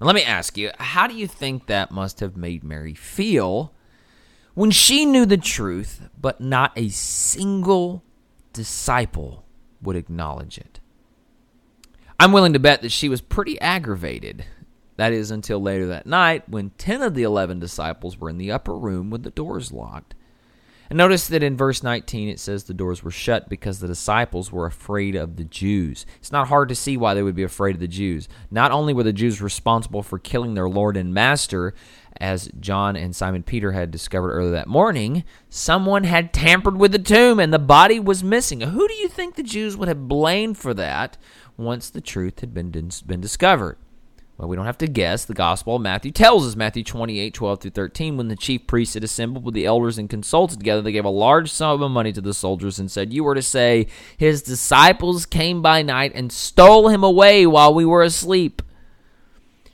Now, 0.00 0.06
let 0.06 0.14
me 0.14 0.22
ask 0.22 0.56
you, 0.56 0.70
how 0.78 1.06
do 1.06 1.14
you 1.14 1.26
think 1.26 1.66
that 1.66 1.90
must 1.90 2.20
have 2.20 2.36
made 2.36 2.64
Mary 2.64 2.94
feel 2.94 3.74
when 4.54 4.70
she 4.70 5.04
knew 5.04 5.26
the 5.26 5.36
truth, 5.36 6.08
but 6.18 6.40
not 6.40 6.72
a 6.76 6.88
single 6.88 8.02
disciple 8.54 9.44
would 9.82 9.96
acknowledge 9.96 10.56
it? 10.56 10.77
I'm 12.20 12.32
willing 12.32 12.52
to 12.54 12.58
bet 12.58 12.82
that 12.82 12.90
she 12.90 13.08
was 13.08 13.20
pretty 13.20 13.60
aggravated. 13.60 14.44
That 14.96 15.12
is 15.12 15.30
until 15.30 15.62
later 15.62 15.86
that 15.86 16.04
night 16.06 16.48
when 16.48 16.70
10 16.70 17.00
of 17.02 17.14
the 17.14 17.22
11 17.22 17.60
disciples 17.60 18.18
were 18.18 18.28
in 18.28 18.38
the 18.38 18.50
upper 18.50 18.76
room 18.76 19.08
with 19.08 19.22
the 19.22 19.30
doors 19.30 19.70
locked. 19.70 20.16
And 20.90 20.96
notice 20.96 21.28
that 21.28 21.44
in 21.44 21.56
verse 21.56 21.84
19 21.84 22.28
it 22.28 22.40
says 22.40 22.64
the 22.64 22.74
doors 22.74 23.04
were 23.04 23.12
shut 23.12 23.48
because 23.48 23.78
the 23.78 23.86
disciples 23.86 24.50
were 24.50 24.66
afraid 24.66 25.14
of 25.14 25.36
the 25.36 25.44
Jews. 25.44 26.06
It's 26.18 26.32
not 26.32 26.48
hard 26.48 26.68
to 26.70 26.74
see 26.74 26.96
why 26.96 27.14
they 27.14 27.22
would 27.22 27.36
be 27.36 27.44
afraid 27.44 27.76
of 27.76 27.80
the 27.80 27.86
Jews. 27.86 28.28
Not 28.50 28.72
only 28.72 28.92
were 28.92 29.04
the 29.04 29.12
Jews 29.12 29.40
responsible 29.40 30.02
for 30.02 30.18
killing 30.18 30.54
their 30.54 30.68
Lord 30.68 30.96
and 30.96 31.14
Master, 31.14 31.72
as 32.20 32.50
John 32.58 32.96
and 32.96 33.14
Simon 33.14 33.44
Peter 33.44 33.72
had 33.72 33.92
discovered 33.92 34.32
earlier 34.32 34.50
that 34.52 34.66
morning, 34.66 35.22
someone 35.48 36.02
had 36.02 36.32
tampered 36.32 36.76
with 36.76 36.90
the 36.90 36.98
tomb 36.98 37.38
and 37.38 37.52
the 37.52 37.60
body 37.60 38.00
was 38.00 38.24
missing. 38.24 38.62
Who 38.62 38.88
do 38.88 38.94
you 38.94 39.08
think 39.08 39.36
the 39.36 39.44
Jews 39.44 39.76
would 39.76 39.86
have 39.86 40.08
blamed 40.08 40.58
for 40.58 40.74
that 40.74 41.16
once 41.58 41.90
the 41.90 42.00
truth 42.00 42.40
had 42.40 42.54
been, 42.54 42.70
been 42.70 43.20
discovered? 43.20 43.76
Well, 44.38 44.48
we 44.48 44.54
don't 44.54 44.66
have 44.66 44.78
to 44.78 44.86
guess. 44.86 45.24
The 45.24 45.34
Gospel 45.34 45.76
of 45.76 45.82
Matthew 45.82 46.12
tells 46.12 46.46
us, 46.46 46.54
Matthew 46.54 46.84
28, 46.84 47.34
12 47.34 47.60
through 47.60 47.70
13, 47.72 48.16
when 48.16 48.28
the 48.28 48.36
chief 48.36 48.68
priests 48.68 48.94
had 48.94 49.02
assembled 49.02 49.44
with 49.44 49.54
the 49.54 49.66
elders 49.66 49.98
and 49.98 50.08
consulted 50.08 50.60
together, 50.60 50.80
they 50.80 50.92
gave 50.92 51.04
a 51.04 51.10
large 51.10 51.50
sum 51.50 51.82
of 51.82 51.90
money 51.90 52.12
to 52.12 52.20
the 52.20 52.32
soldiers 52.32 52.78
and 52.78 52.88
said, 52.88 53.12
You 53.12 53.24
were 53.24 53.34
to 53.34 53.42
say, 53.42 53.88
His 54.16 54.40
disciples 54.40 55.26
came 55.26 55.60
by 55.60 55.82
night 55.82 56.12
and 56.14 56.30
stole 56.30 56.88
him 56.88 57.02
away 57.02 57.46
while 57.46 57.74
we 57.74 57.84
were 57.84 58.04
asleep. 58.04 58.62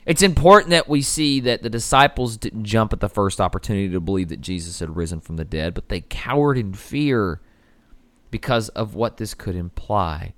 It's 0.07 0.23
important 0.23 0.71
that 0.71 0.89
we 0.89 1.03
see 1.03 1.39
that 1.41 1.61
the 1.61 1.69
disciples 1.69 2.35
didn't 2.35 2.65
jump 2.65 2.91
at 2.91 2.99
the 2.99 3.09
first 3.09 3.39
opportunity 3.39 3.89
to 3.89 3.99
believe 3.99 4.29
that 4.29 4.41
Jesus 4.41 4.79
had 4.79 4.95
risen 4.95 5.19
from 5.19 5.35
the 5.35 5.45
dead, 5.45 5.75
but 5.75 5.89
they 5.89 6.01
cowered 6.01 6.57
in 6.57 6.73
fear 6.73 7.39
because 8.31 8.69
of 8.69 8.95
what 8.95 9.17
this 9.17 9.35
could 9.35 9.55
imply. 9.55 10.33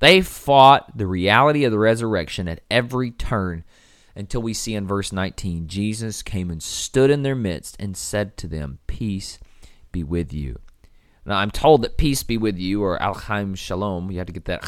They 0.00 0.20
fought 0.20 0.96
the 0.96 1.06
reality 1.06 1.64
of 1.64 1.72
the 1.72 1.78
resurrection 1.78 2.48
at 2.48 2.60
every 2.70 3.10
turn 3.10 3.64
until 4.14 4.42
we 4.42 4.54
see 4.54 4.74
in 4.74 4.86
verse 4.86 5.12
19 5.12 5.68
Jesus 5.68 6.22
came 6.22 6.50
and 6.50 6.62
stood 6.62 7.10
in 7.10 7.22
their 7.22 7.34
midst 7.34 7.76
and 7.80 7.96
said 7.96 8.36
to 8.38 8.48
them, 8.48 8.78
Peace 8.86 9.38
be 9.92 10.02
with 10.02 10.32
you. 10.32 10.58
Now, 11.24 11.36
I'm 11.36 11.50
told 11.50 11.82
that 11.82 11.98
peace 11.98 12.22
be 12.22 12.38
with 12.38 12.56
you, 12.56 12.82
or 12.82 12.98
Aleichem 12.98 13.56
Shalom. 13.56 14.10
You 14.10 14.18
have 14.18 14.28
to 14.28 14.32
get 14.32 14.46
that 14.46 14.64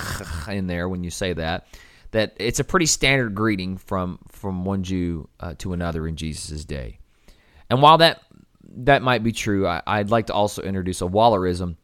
in 0.48 0.66
there 0.66 0.88
when 0.88 1.02
you 1.02 1.10
say 1.10 1.32
that. 1.32 1.66
That 2.10 2.34
it's 2.38 2.60
a 2.60 2.64
pretty 2.64 2.86
standard 2.86 3.34
greeting 3.34 3.78
from 3.78 4.18
from 4.28 4.64
one 4.64 4.82
Jew 4.82 5.28
uh, 5.38 5.54
to 5.58 5.72
another 5.72 6.06
in 6.06 6.16
Jesus' 6.16 6.64
day. 6.64 6.98
And 7.70 7.80
while 7.80 7.98
that 7.98 8.22
that 8.76 9.00
might 9.02 9.22
be 9.22 9.32
true, 9.32 9.66
I, 9.66 9.98
would 9.98 10.10
like 10.10 10.26
to 10.26 10.34
also 10.34 10.62
introduce 10.62 11.00
a 11.00 11.06
Wallerism 11.06 11.76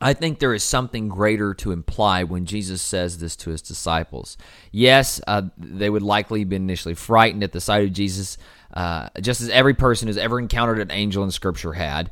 I 0.00 0.12
think 0.12 0.38
there 0.38 0.52
is 0.52 0.62
something 0.62 1.08
greater 1.08 1.54
to 1.54 1.72
imply 1.72 2.24
when 2.24 2.44
Jesus 2.44 2.82
says 2.82 3.18
this 3.18 3.34
to 3.36 3.50
his 3.50 3.62
disciples. 3.62 4.36
Yes, 4.70 5.22
uh, 5.26 5.42
they 5.56 5.88
would 5.88 6.02
likely 6.02 6.44
be 6.44 6.56
initially 6.56 6.94
frightened 6.94 7.42
at 7.42 7.52
the 7.52 7.62
sight 7.62 7.84
of 7.84 7.92
Jesus, 7.94 8.36
uh, 8.74 9.08
just 9.22 9.40
as 9.40 9.48
every 9.48 9.72
person 9.72 10.06
who's 10.06 10.18
ever 10.18 10.38
encountered 10.38 10.80
an 10.80 10.90
angel 10.90 11.24
in 11.24 11.30
Scripture 11.30 11.72
had. 11.72 12.10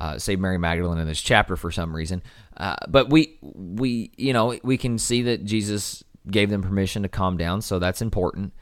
Uh, 0.00 0.18
save 0.18 0.40
Mary 0.40 0.58
Magdalene 0.58 0.98
in 0.98 1.06
this 1.06 1.20
chapter 1.20 1.56
for 1.56 1.70
some 1.70 1.94
reason. 1.94 2.22
Uh, 2.56 2.76
but 2.88 3.10
we, 3.10 3.38
we, 3.42 4.12
you 4.16 4.32
know, 4.32 4.58
we 4.62 4.76
can 4.78 4.98
see 4.98 5.22
that 5.22 5.44
Jesus 5.44 6.04
gave 6.30 6.50
them 6.50 6.62
permission 6.62 7.02
to 7.02 7.08
calm 7.08 7.36
down, 7.36 7.60
so 7.62 7.78
that's 7.78 8.02
important. 8.02 8.52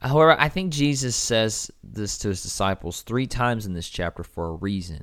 However, 0.00 0.40
I 0.40 0.48
think 0.48 0.72
Jesus 0.72 1.14
says 1.14 1.70
this 1.82 2.16
to 2.18 2.28
his 2.28 2.42
disciples 2.42 3.02
three 3.02 3.26
times 3.26 3.66
in 3.66 3.74
this 3.74 3.88
chapter 3.88 4.22
for 4.22 4.48
a 4.48 4.52
reason. 4.52 5.02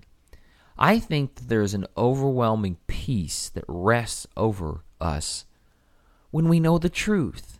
I 0.77 0.99
think 0.99 1.35
that 1.35 1.49
there 1.49 1.61
is 1.61 1.73
an 1.73 1.87
overwhelming 1.97 2.77
peace 2.87 3.49
that 3.49 3.65
rests 3.67 4.27
over 4.35 4.83
us 5.01 5.45
when 6.31 6.47
we 6.47 6.59
know 6.59 6.77
the 6.77 6.89
truth. 6.89 7.59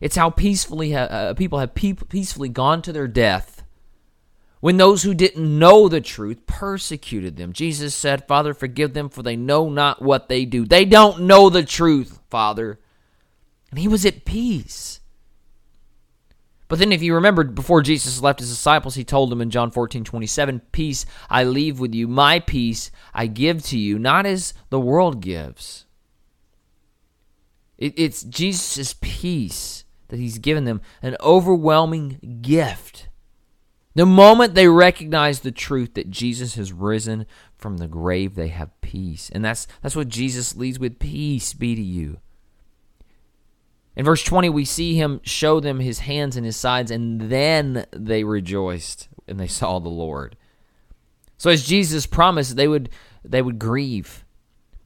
It's 0.00 0.16
how 0.16 0.30
peacefully 0.30 0.94
uh, 0.94 1.34
people 1.34 1.58
have 1.58 1.74
pe- 1.74 1.92
peacefully 1.92 2.48
gone 2.48 2.82
to 2.82 2.92
their 2.92 3.08
death 3.08 3.62
when 4.60 4.76
those 4.76 5.02
who 5.02 5.12
didn't 5.12 5.58
know 5.58 5.88
the 5.88 6.00
truth 6.00 6.46
persecuted 6.46 7.36
them. 7.36 7.52
Jesus 7.52 7.94
said, 7.94 8.28
Father, 8.28 8.54
forgive 8.54 8.94
them, 8.94 9.08
for 9.08 9.22
they 9.22 9.36
know 9.36 9.68
not 9.68 10.00
what 10.00 10.28
they 10.28 10.44
do. 10.44 10.64
They 10.64 10.84
don't 10.84 11.22
know 11.22 11.50
the 11.50 11.64
truth, 11.64 12.20
Father. 12.30 12.78
And 13.70 13.78
he 13.80 13.88
was 13.88 14.06
at 14.06 14.24
peace. 14.24 15.00
But 16.72 16.78
then, 16.78 16.90
if 16.90 17.02
you 17.02 17.16
remember, 17.16 17.44
before 17.44 17.82
Jesus 17.82 18.22
left 18.22 18.40
his 18.40 18.48
disciples, 18.48 18.94
he 18.94 19.04
told 19.04 19.28
them 19.28 19.42
in 19.42 19.50
John 19.50 19.70
14 19.70 20.04
27, 20.04 20.62
Peace 20.72 21.04
I 21.28 21.44
leave 21.44 21.78
with 21.78 21.94
you, 21.94 22.08
my 22.08 22.40
peace 22.40 22.90
I 23.12 23.26
give 23.26 23.62
to 23.64 23.78
you, 23.78 23.98
not 23.98 24.24
as 24.24 24.54
the 24.70 24.80
world 24.80 25.20
gives. 25.20 25.84
It, 27.76 27.92
it's 27.98 28.22
Jesus' 28.22 28.94
peace 29.02 29.84
that 30.08 30.18
he's 30.18 30.38
given 30.38 30.64
them, 30.64 30.80
an 31.02 31.18
overwhelming 31.20 32.38
gift. 32.40 33.08
The 33.94 34.06
moment 34.06 34.54
they 34.54 34.66
recognize 34.66 35.40
the 35.40 35.52
truth 35.52 35.92
that 35.92 36.08
Jesus 36.08 36.54
has 36.54 36.72
risen 36.72 37.26
from 37.54 37.76
the 37.76 37.86
grave, 37.86 38.34
they 38.34 38.48
have 38.48 38.80
peace. 38.80 39.28
And 39.34 39.44
that's, 39.44 39.68
that's 39.82 39.94
what 39.94 40.08
Jesus 40.08 40.56
leads 40.56 40.78
with 40.78 40.98
peace 40.98 41.52
be 41.52 41.74
to 41.74 41.82
you. 41.82 42.20
In 43.94 44.04
verse 44.04 44.22
20, 44.22 44.48
we 44.48 44.64
see 44.64 44.94
him 44.94 45.20
show 45.22 45.60
them 45.60 45.80
his 45.80 46.00
hands 46.00 46.36
and 46.36 46.46
his 46.46 46.56
sides, 46.56 46.90
and 46.90 47.20
then 47.20 47.86
they 47.92 48.24
rejoiced 48.24 49.08
and 49.28 49.38
they 49.38 49.46
saw 49.46 49.78
the 49.78 49.88
Lord. 49.88 50.36
So 51.36 51.50
as 51.50 51.66
Jesus 51.66 52.06
promised, 52.06 52.56
they 52.56 52.68
would 52.68 52.88
they 53.24 53.42
would 53.42 53.58
grieve. 53.58 54.24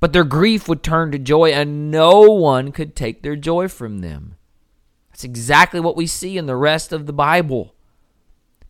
But 0.01 0.13
their 0.13 0.25
grief 0.25 0.69
would 0.69 0.83
turn 0.83 1.11
to 1.13 1.19
joy, 1.19 1.53
and 1.53 1.91
no 1.91 2.21
one 2.21 2.71
could 2.73 2.95
take 2.95 3.23
their 3.23 3.37
joy 3.37 3.69
from 3.69 3.99
them. 4.01 4.37
That's 5.11 5.25
exactly 5.25 5.81
what 5.81 5.97
we 5.97 6.07
see 6.07 6.37
in 6.37 6.47
the 6.47 6.57
rest 6.57 6.93
of 6.93 7.07
the 7.07 7.13
Bible. 7.13 7.75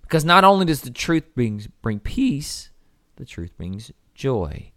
Because 0.02 0.24
not 0.24 0.44
only 0.44 0.66
does 0.66 0.82
the 0.82 0.90
truth 0.90 1.24
bring, 1.34 1.66
bring 1.82 1.98
peace, 1.98 2.70
the 3.16 3.24
truth 3.24 3.56
brings 3.56 3.90
joy. 4.14 4.70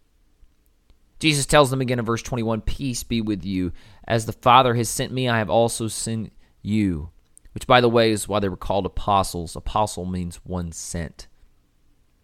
Jesus 1.20 1.46
tells 1.46 1.70
them 1.70 1.82
again 1.82 2.00
in 2.00 2.06
verse 2.06 2.24
21 2.24 2.62
Peace 2.62 3.04
be 3.04 3.22
with 3.22 3.46
you. 3.46 3.72
As 4.10 4.26
the 4.26 4.34
Father 4.34 4.74
has 4.74 4.90
sent 4.90 5.14
me, 5.14 5.30
I 5.30 5.38
have 5.38 5.52
also 5.52 5.88
sent 5.88 6.34
you. 6.64 7.12
Which, 7.54 7.68
by 7.68 7.80
the 7.80 7.90
way, 7.90 8.12
is 8.12 8.28
why 8.28 8.40
they 8.40 8.50
were 8.50 8.58
called 8.58 8.86
apostles. 8.86 9.56
Apostle 9.56 10.06
means 10.06 10.40
one 10.44 10.72
sent. 10.72 11.28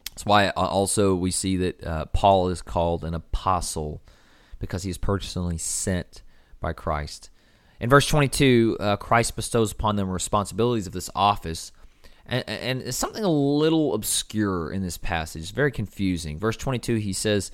That's 0.09 0.25
why 0.25 0.47
uh, 0.47 0.53
also 0.55 1.13
we 1.13 1.29
see 1.29 1.57
that 1.57 1.83
uh, 1.83 2.05
Paul 2.05 2.49
is 2.49 2.61
called 2.61 3.03
an 3.03 3.13
apostle 3.13 4.01
because 4.59 4.83
he 4.83 4.89
is 4.89 4.97
personally 4.97 5.57
sent 5.57 6.23
by 6.59 6.73
Christ. 6.73 7.29
In 7.79 7.89
verse 7.89 8.07
22, 8.07 8.77
uh, 8.79 8.97
Christ 8.97 9.35
bestows 9.35 9.71
upon 9.71 9.95
them 9.95 10.09
responsibilities 10.09 10.87
of 10.87 10.93
this 10.93 11.09
office. 11.15 11.71
And, 12.25 12.47
and 12.47 12.81
it's 12.81 12.97
something 12.97 13.23
a 13.23 13.29
little 13.29 13.93
obscure 13.93 14.71
in 14.71 14.81
this 14.81 14.97
passage. 14.97 15.41
It's 15.43 15.51
very 15.51 15.71
confusing. 15.71 16.39
Verse 16.39 16.57
22, 16.57 16.95
he 16.95 17.13
says, 17.13 17.51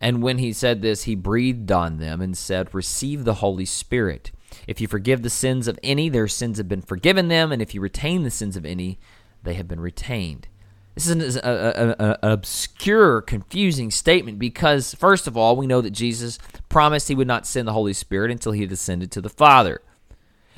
and 0.00 0.22
when 0.22 0.38
he 0.38 0.52
said 0.52 0.80
this, 0.80 1.04
he 1.04 1.14
breathed 1.14 1.72
on 1.72 1.98
them 1.98 2.20
and 2.20 2.36
said, 2.36 2.74
Receive 2.74 3.24
the 3.24 3.34
Holy 3.34 3.64
Spirit. 3.64 4.30
If 4.66 4.80
you 4.80 4.86
forgive 4.86 5.22
the 5.22 5.30
sins 5.30 5.66
of 5.66 5.78
any, 5.82 6.08
their 6.08 6.28
sins 6.28 6.58
have 6.58 6.68
been 6.68 6.82
forgiven 6.82 7.28
them, 7.28 7.52
and 7.52 7.60
if 7.60 7.74
you 7.74 7.80
retain 7.80 8.22
the 8.22 8.30
sins 8.30 8.56
of 8.56 8.64
any, 8.64 8.98
they 9.42 9.54
have 9.54 9.68
been 9.68 9.80
retained. 9.80 10.48
This 10.94 11.08
is 11.08 11.36
an, 11.36 11.94
obscure, 12.22 13.22
confusing 13.22 13.90
statement 13.90 14.38
because, 14.38 14.94
first 14.94 15.28
of 15.28 15.36
all, 15.36 15.54
we 15.54 15.66
know 15.66 15.80
that 15.80 15.92
Jesus 15.92 16.38
promised 16.68 17.06
he 17.06 17.14
would 17.14 17.28
not 17.28 17.46
send 17.46 17.68
the 17.68 17.72
Holy 17.72 17.92
Spirit 17.92 18.32
until 18.32 18.52
he 18.52 18.66
descended 18.66 19.12
to 19.12 19.20
the 19.20 19.28
Father. 19.28 19.80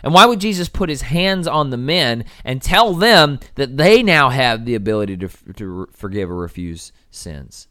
And 0.02 0.14
why 0.14 0.25
would 0.25 0.40
Jesus 0.40 0.70
put 0.70 0.88
his 0.88 1.02
hands 1.02 1.47
on 1.47 1.68
the 1.68 1.76
men 1.76 2.25
and 2.42 2.62
tell 2.62 2.94
them 2.94 3.38
that 3.56 3.76
they 3.76 4.02
now 4.02 4.30
have 4.30 4.64
the 4.64 4.75
ability 4.75 5.18
to, 5.18 5.28
to 5.56 5.88
forgive 5.92 6.30
or 6.30 6.37
refuse 6.37 6.90
sins? 7.11 7.68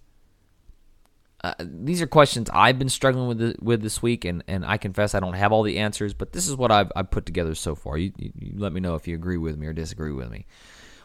Uh, 1.42 1.54
these 1.60 2.02
are 2.02 2.08
questions 2.08 2.50
I've 2.52 2.78
been 2.78 2.90
struggling 2.90 3.28
with 3.28 3.38
the, 3.38 3.56
with 3.62 3.82
this 3.82 4.02
week, 4.02 4.26
and, 4.26 4.44
and 4.48 4.66
I 4.66 4.78
confess 4.78 5.16
I 5.16 5.22
don't 5.22 5.34
have 5.34 5.54
all 5.54 5.64
the 5.64 5.78
answers, 5.78 6.14
but 6.14 6.34
this 6.34 6.48
is 6.48 6.56
what 6.56 6.72
I've, 6.72 6.92
I've 6.96 7.12
put 7.12 7.26
together 7.26 7.56
so 7.56 7.76
far. 7.76 7.98
You, 7.98 8.12
you, 8.18 8.32
you 8.38 8.54
let 8.58 8.74
me 8.74 8.82
know 8.82 8.96
if 8.96 9.08
you 9.08 9.16
agree 9.16 9.38
with 9.38 9.58
me 9.58 9.68
or 9.68 9.74
disagree 9.74 10.12
with 10.12 10.30
me. 10.30 10.46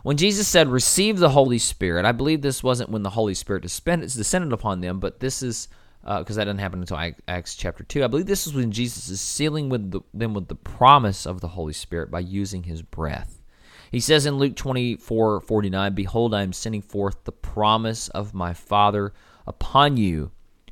When 0.02 0.16
Jesus 0.16 0.48
said, 0.48 0.68
Receive 0.68 1.18
the 1.18 1.30
Holy 1.30 1.58
Spirit, 1.58 2.04
I 2.04 2.12
believe 2.12 2.42
this 2.42 2.62
wasn't 2.62 2.90
when 2.90 3.02
the 3.02 3.10
Holy 3.10 3.34
Spirit 3.34 3.62
descended 3.62 4.52
upon 4.52 4.80
them, 4.80 4.98
but 4.98 5.20
this 5.20 5.42
is 5.42 5.68
because 6.02 6.36
uh, 6.36 6.40
that 6.40 6.44
didn't 6.44 6.60
happen 6.60 6.80
until 6.80 7.12
Acts 7.26 7.54
chapter 7.54 7.82
2. 7.82 8.04
I 8.04 8.08
believe 8.08 8.26
this 8.26 8.46
is 8.46 8.52
when 8.52 8.72
Jesus 8.72 9.08
is 9.08 9.22
sealing 9.22 9.70
with 9.70 9.92
the, 9.92 10.00
them 10.12 10.34
with 10.34 10.48
the 10.48 10.54
promise 10.54 11.26
of 11.26 11.40
the 11.40 11.48
Holy 11.48 11.72
Spirit 11.72 12.10
by 12.10 12.20
using 12.20 12.64
his 12.64 12.82
breath. 12.82 13.40
He 13.90 14.00
says 14.00 14.26
in 14.26 14.36
Luke 14.36 14.56
24 14.56 15.40
49, 15.40 15.94
Behold, 15.94 16.34
I 16.34 16.42
am 16.42 16.52
sending 16.52 16.82
forth 16.82 17.24
the 17.24 17.32
promise 17.32 18.08
of 18.08 18.34
my 18.34 18.52
Father 18.52 19.14
upon 19.46 19.96
you, 19.96 20.30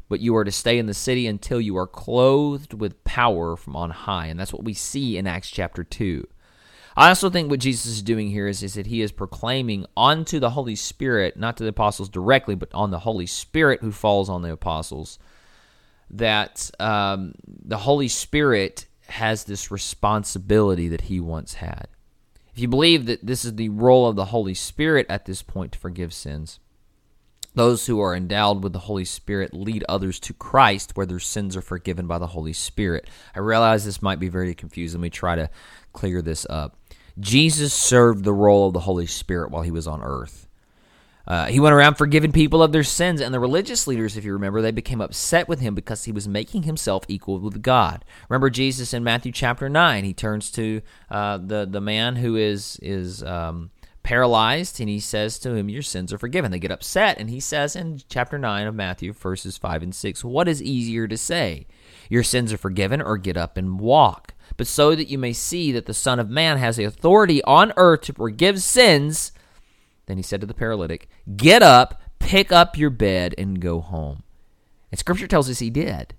but 0.08 0.20
you 0.20 0.36
are 0.36 0.44
to 0.44 0.52
stay 0.52 0.78
in 0.78 0.86
the 0.86 0.94
city 0.94 1.26
until 1.26 1.60
you 1.60 1.76
are 1.76 1.86
clothed 1.86 2.74
with 2.74 3.02
power 3.04 3.56
from 3.56 3.76
on 3.76 3.90
high. 3.90 4.26
And 4.26 4.38
that's 4.38 4.52
what 4.52 4.64
we 4.64 4.74
see 4.74 5.16
in 5.16 5.26
Acts 5.26 5.50
chapter 5.50 5.84
2. 5.84 6.26
I 6.96 7.08
also 7.08 7.30
think 7.30 7.50
what 7.50 7.60
Jesus 7.60 7.86
is 7.86 8.02
doing 8.02 8.30
here 8.30 8.46
is, 8.46 8.62
is 8.62 8.74
that 8.74 8.86
he 8.86 9.00
is 9.00 9.12
proclaiming 9.12 9.86
onto 9.96 10.38
the 10.38 10.50
Holy 10.50 10.76
Spirit, 10.76 11.36
not 11.38 11.56
to 11.56 11.64
the 11.64 11.70
apostles 11.70 12.08
directly, 12.08 12.54
but 12.54 12.72
on 12.74 12.90
the 12.90 12.98
Holy 12.98 13.26
Spirit 13.26 13.80
who 13.80 13.92
falls 13.92 14.28
on 14.28 14.42
the 14.42 14.52
apostles, 14.52 15.18
that 16.10 16.70
um, 16.78 17.34
the 17.46 17.78
Holy 17.78 18.08
Spirit 18.08 18.86
has 19.08 19.44
this 19.44 19.70
responsibility 19.70 20.88
that 20.88 21.02
he 21.02 21.20
once 21.20 21.54
had. 21.54 21.88
If 22.54 22.60
you 22.60 22.68
believe 22.68 23.06
that 23.06 23.24
this 23.24 23.44
is 23.46 23.56
the 23.56 23.70
role 23.70 24.06
of 24.06 24.16
the 24.16 24.26
Holy 24.26 24.54
Spirit 24.54 25.06
at 25.08 25.24
this 25.24 25.42
point 25.42 25.72
to 25.72 25.78
forgive 25.78 26.12
sins, 26.12 26.60
Those 27.54 27.86
who 27.86 28.00
are 28.00 28.14
endowed 28.14 28.62
with 28.62 28.72
the 28.72 28.78
Holy 28.78 29.04
Spirit 29.04 29.52
lead 29.52 29.84
others 29.88 30.18
to 30.20 30.32
Christ 30.32 30.92
where 30.94 31.06
their 31.06 31.18
sins 31.18 31.56
are 31.56 31.62
forgiven 31.62 32.06
by 32.06 32.18
the 32.18 32.28
Holy 32.28 32.54
Spirit. 32.54 33.08
I 33.34 33.40
realize 33.40 33.84
this 33.84 34.00
might 34.00 34.18
be 34.18 34.28
very 34.28 34.54
confusing. 34.54 35.00
Let 35.00 35.02
me 35.02 35.10
try 35.10 35.36
to 35.36 35.50
clear 35.92 36.22
this 36.22 36.46
up. 36.48 36.78
Jesus 37.20 37.74
served 37.74 38.24
the 38.24 38.32
role 38.32 38.68
of 38.68 38.72
the 38.72 38.80
Holy 38.80 39.06
Spirit 39.06 39.50
while 39.50 39.62
he 39.62 39.70
was 39.70 39.86
on 39.86 40.02
earth. 40.02 40.48
Uh, 41.26 41.46
he 41.46 41.60
went 41.60 41.74
around 41.74 41.94
forgiving 41.94 42.32
people 42.32 42.62
of 42.62 42.72
their 42.72 42.82
sins, 42.82 43.20
and 43.20 43.32
the 43.32 43.38
religious 43.38 43.86
leaders, 43.86 44.16
if 44.16 44.24
you 44.24 44.32
remember, 44.32 44.60
they 44.60 44.72
became 44.72 45.00
upset 45.00 45.46
with 45.46 45.60
him 45.60 45.74
because 45.74 46.04
he 46.04 46.10
was 46.10 46.26
making 46.26 46.64
himself 46.64 47.04
equal 47.06 47.38
with 47.38 47.62
God. 47.62 48.04
Remember 48.28 48.50
Jesus 48.50 48.92
in 48.92 49.04
Matthew 49.04 49.30
chapter 49.30 49.68
nine? 49.68 50.02
He 50.04 50.14
turns 50.14 50.50
to 50.52 50.82
uh, 51.10 51.38
the 51.38 51.66
the 51.70 51.80
man 51.80 52.16
who 52.16 52.34
is 52.34 52.78
is 52.82 53.22
um, 53.22 53.70
paralyzed, 54.02 54.80
and 54.80 54.88
he 54.88 55.00
says 55.00 55.38
to 55.40 55.54
him, 55.54 55.68
"Your 55.68 55.82
sins 55.82 56.12
are 56.12 56.18
forgiven." 56.18 56.50
They 56.50 56.58
get 56.58 56.70
upset, 56.70 57.18
and 57.18 57.30
he 57.30 57.40
says 57.40 57.76
in 57.76 58.00
chapter 58.08 58.38
nine 58.38 58.66
of 58.66 58.74
Matthew, 58.74 59.12
verses 59.12 59.56
five 59.56 59.82
and 59.82 59.94
six, 59.94 60.24
"What 60.24 60.48
is 60.48 60.62
easier 60.62 61.06
to 61.08 61.16
say, 61.16 61.66
your 62.08 62.22
sins 62.22 62.52
are 62.52 62.58
forgiven, 62.58 63.00
or 63.00 63.16
get 63.16 63.36
up 63.36 63.56
and 63.56 63.78
walk?" 63.80 64.34
But 64.56 64.66
so 64.66 64.94
that 64.94 65.08
you 65.08 65.18
may 65.18 65.32
see 65.32 65.72
that 65.72 65.86
the 65.86 65.94
Son 65.94 66.18
of 66.18 66.28
Man 66.28 66.58
has 66.58 66.76
the 66.76 66.84
authority 66.84 67.42
on 67.44 67.72
earth 67.76 68.02
to 68.02 68.12
forgive 68.12 68.60
sins 68.60 69.32
then 70.06 70.16
he 70.16 70.22
said 70.22 70.40
to 70.40 70.46
the 70.46 70.54
paralytic, 70.54 71.08
Get 71.36 71.62
up, 71.62 72.02
pick 72.18 72.52
up 72.52 72.76
your 72.76 72.90
bed, 72.90 73.34
and 73.38 73.60
go 73.60 73.80
home. 73.80 74.22
And 74.90 74.98
scripture 74.98 75.26
tells 75.26 75.48
us 75.48 75.60
he 75.60 75.70
did. 75.70 76.14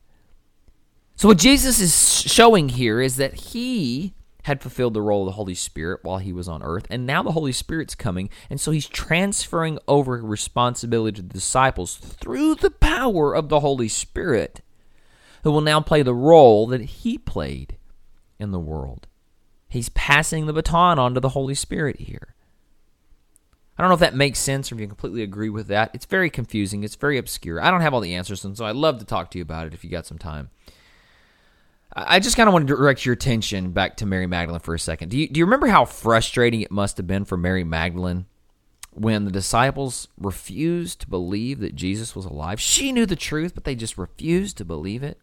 So, 1.16 1.28
what 1.28 1.38
Jesus 1.38 1.80
is 1.80 2.22
showing 2.22 2.70
here 2.70 3.02
is 3.02 3.18
that 3.18 3.36
he 3.36 4.14
had 4.44 4.62
fulfilled 4.62 4.94
the 4.94 5.02
role 5.02 5.24
of 5.24 5.28
the 5.28 5.32
Holy 5.34 5.56
Spirit 5.56 6.02
while 6.04 6.20
he 6.20 6.34
was 6.34 6.48
on 6.48 6.64
earth, 6.64 6.86
and 6.90 7.06
now 7.06 7.24
the 7.24 7.32
Holy 7.32 7.52
Spirit's 7.52 7.96
coming, 7.96 8.30
and 8.50 8.60
so 8.60 8.72
he's 8.72 8.88
transferring 8.88 9.80
over 9.88 10.18
responsibility 10.18 11.16
to 11.16 11.22
the 11.22 11.34
disciples 11.34 11.96
through 11.96 12.56
the 12.56 12.72
power 12.72 13.36
of 13.36 13.50
the 13.50 13.62
Holy 13.62 13.88
Spirit, 13.88 14.62
who 15.44 15.52
will 15.52 15.62
now 15.62 15.82
play 15.82 16.02
the 16.02 16.14
role 16.14 16.68
that 16.68 16.82
he 16.82 17.18
played 17.18 17.78
in 18.40 18.52
the 18.52 18.60
world. 18.60 19.08
He's 19.70 19.90
passing 19.90 20.46
the 20.46 20.54
baton 20.54 21.00
on 21.00 21.14
to 21.14 21.20
the 21.20 21.30
Holy 21.30 21.56
Spirit 21.56 22.02
here. 22.02 22.36
I 23.78 23.82
don't 23.82 23.90
know 23.90 23.96
if 23.96 24.02
that 24.02 24.16
makes 24.16 24.38
sense 24.38 24.72
or 24.72 24.76
if 24.76 24.82
you 24.82 24.88
completely 24.88 25.24
agree 25.24 25.50
with 25.50 25.68
that. 25.68 25.90
It's 25.94 26.06
very 26.06 26.30
confusing. 26.30 26.84
It's 26.84 26.96
very 26.96 27.18
obscure. 27.18 27.60
I 27.60 27.72
don't 27.72 27.82
have 27.82 27.94
all 27.94 28.02
the 28.02 28.14
answers, 28.14 28.46
and 28.46 28.56
so 28.56 28.66
I'd 28.66 28.76
love 28.76 29.00
to 29.00 29.06
talk 29.06 29.32
to 29.32 29.40
you 29.40 29.42
about 29.42 29.66
it 29.66 29.74
if 29.74 29.84
you 29.84 29.90
got 29.90 30.06
some 30.06 30.20
time. 30.20 30.52
I 31.96 32.20
just 32.20 32.36
kind 32.36 32.50
of 32.50 32.54
want 32.54 32.68
to 32.68 32.76
direct 32.76 33.06
your 33.06 33.14
attention 33.14 33.72
back 33.72 33.98
to 33.98 34.06
Mary 34.06 34.26
Magdalene 34.26 34.60
for 34.60 34.74
a 34.74 34.80
second. 34.80 35.10
Do 35.10 35.18
you, 35.18 35.28
do 35.28 35.38
you 35.38 35.46
remember 35.46 35.68
how 35.68 35.86
frustrating 35.86 36.62
it 36.62 36.72
must 36.72 36.98
have 36.98 37.06
been 37.06 37.24
for 37.24 37.38
Mary 37.38 37.64
Magdalene 37.64 38.26
when 38.92 39.26
the 39.26 39.32
disciples 39.32 40.08
refused 40.18 41.02
to 41.02 41.10
believe 41.10 41.60
that 41.60 41.76
Jesus 41.76 42.16
was 42.16 42.26
alive? 42.26 42.60
She 42.60 42.92
knew 42.92 43.06
the 43.06 43.16
truth, 43.16 43.54
but 43.54 43.64
they 43.64 43.76
just 43.76 43.98
refused 43.98 44.58
to 44.58 44.66
believe 44.66 45.04
it. 45.04 45.20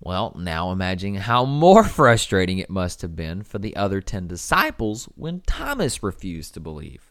Well, 0.00 0.34
now 0.38 0.72
imagine 0.72 1.16
how 1.16 1.44
more 1.44 1.84
frustrating 1.84 2.58
it 2.58 2.70
must 2.70 3.02
have 3.02 3.14
been 3.14 3.42
for 3.42 3.58
the 3.58 3.76
other 3.76 4.00
10 4.00 4.28
disciples 4.28 5.10
when 5.14 5.42
Thomas 5.42 6.02
refused 6.02 6.54
to 6.54 6.60
believe. 6.60 7.09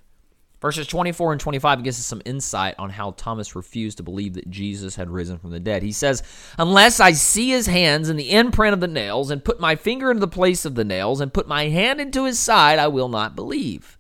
Verses 0.61 0.87
24 0.87 1.31
and 1.31 1.41
25 1.41 1.83
gives 1.83 1.99
us 1.99 2.05
some 2.05 2.21
insight 2.25 2.75
on 2.77 2.89
how 2.89 3.11
Thomas 3.11 3.55
refused 3.55 3.97
to 3.97 4.03
believe 4.03 4.33
that 4.33 4.49
Jesus 4.49 4.95
had 4.95 5.09
risen 5.09 5.37
from 5.37 5.51
the 5.51 5.59
dead. 5.59 5.83
He 5.83 5.93
says, 5.93 6.21
Unless 6.57 6.99
I 6.99 7.13
see 7.13 7.49
his 7.49 7.67
hands 7.67 8.09
and 8.09 8.19
the 8.19 8.31
imprint 8.31 8.73
of 8.73 8.81
the 8.81 8.87
nails, 8.87 9.31
and 9.31 9.43
put 9.43 9.61
my 9.61 9.77
finger 9.77 10.11
into 10.11 10.19
the 10.19 10.27
place 10.27 10.65
of 10.65 10.75
the 10.75 10.83
nails, 10.83 11.21
and 11.21 11.33
put 11.33 11.47
my 11.47 11.69
hand 11.69 12.01
into 12.01 12.25
his 12.25 12.39
side, 12.39 12.77
I 12.77 12.89
will 12.89 13.07
not 13.07 13.37
believe. 13.37 13.97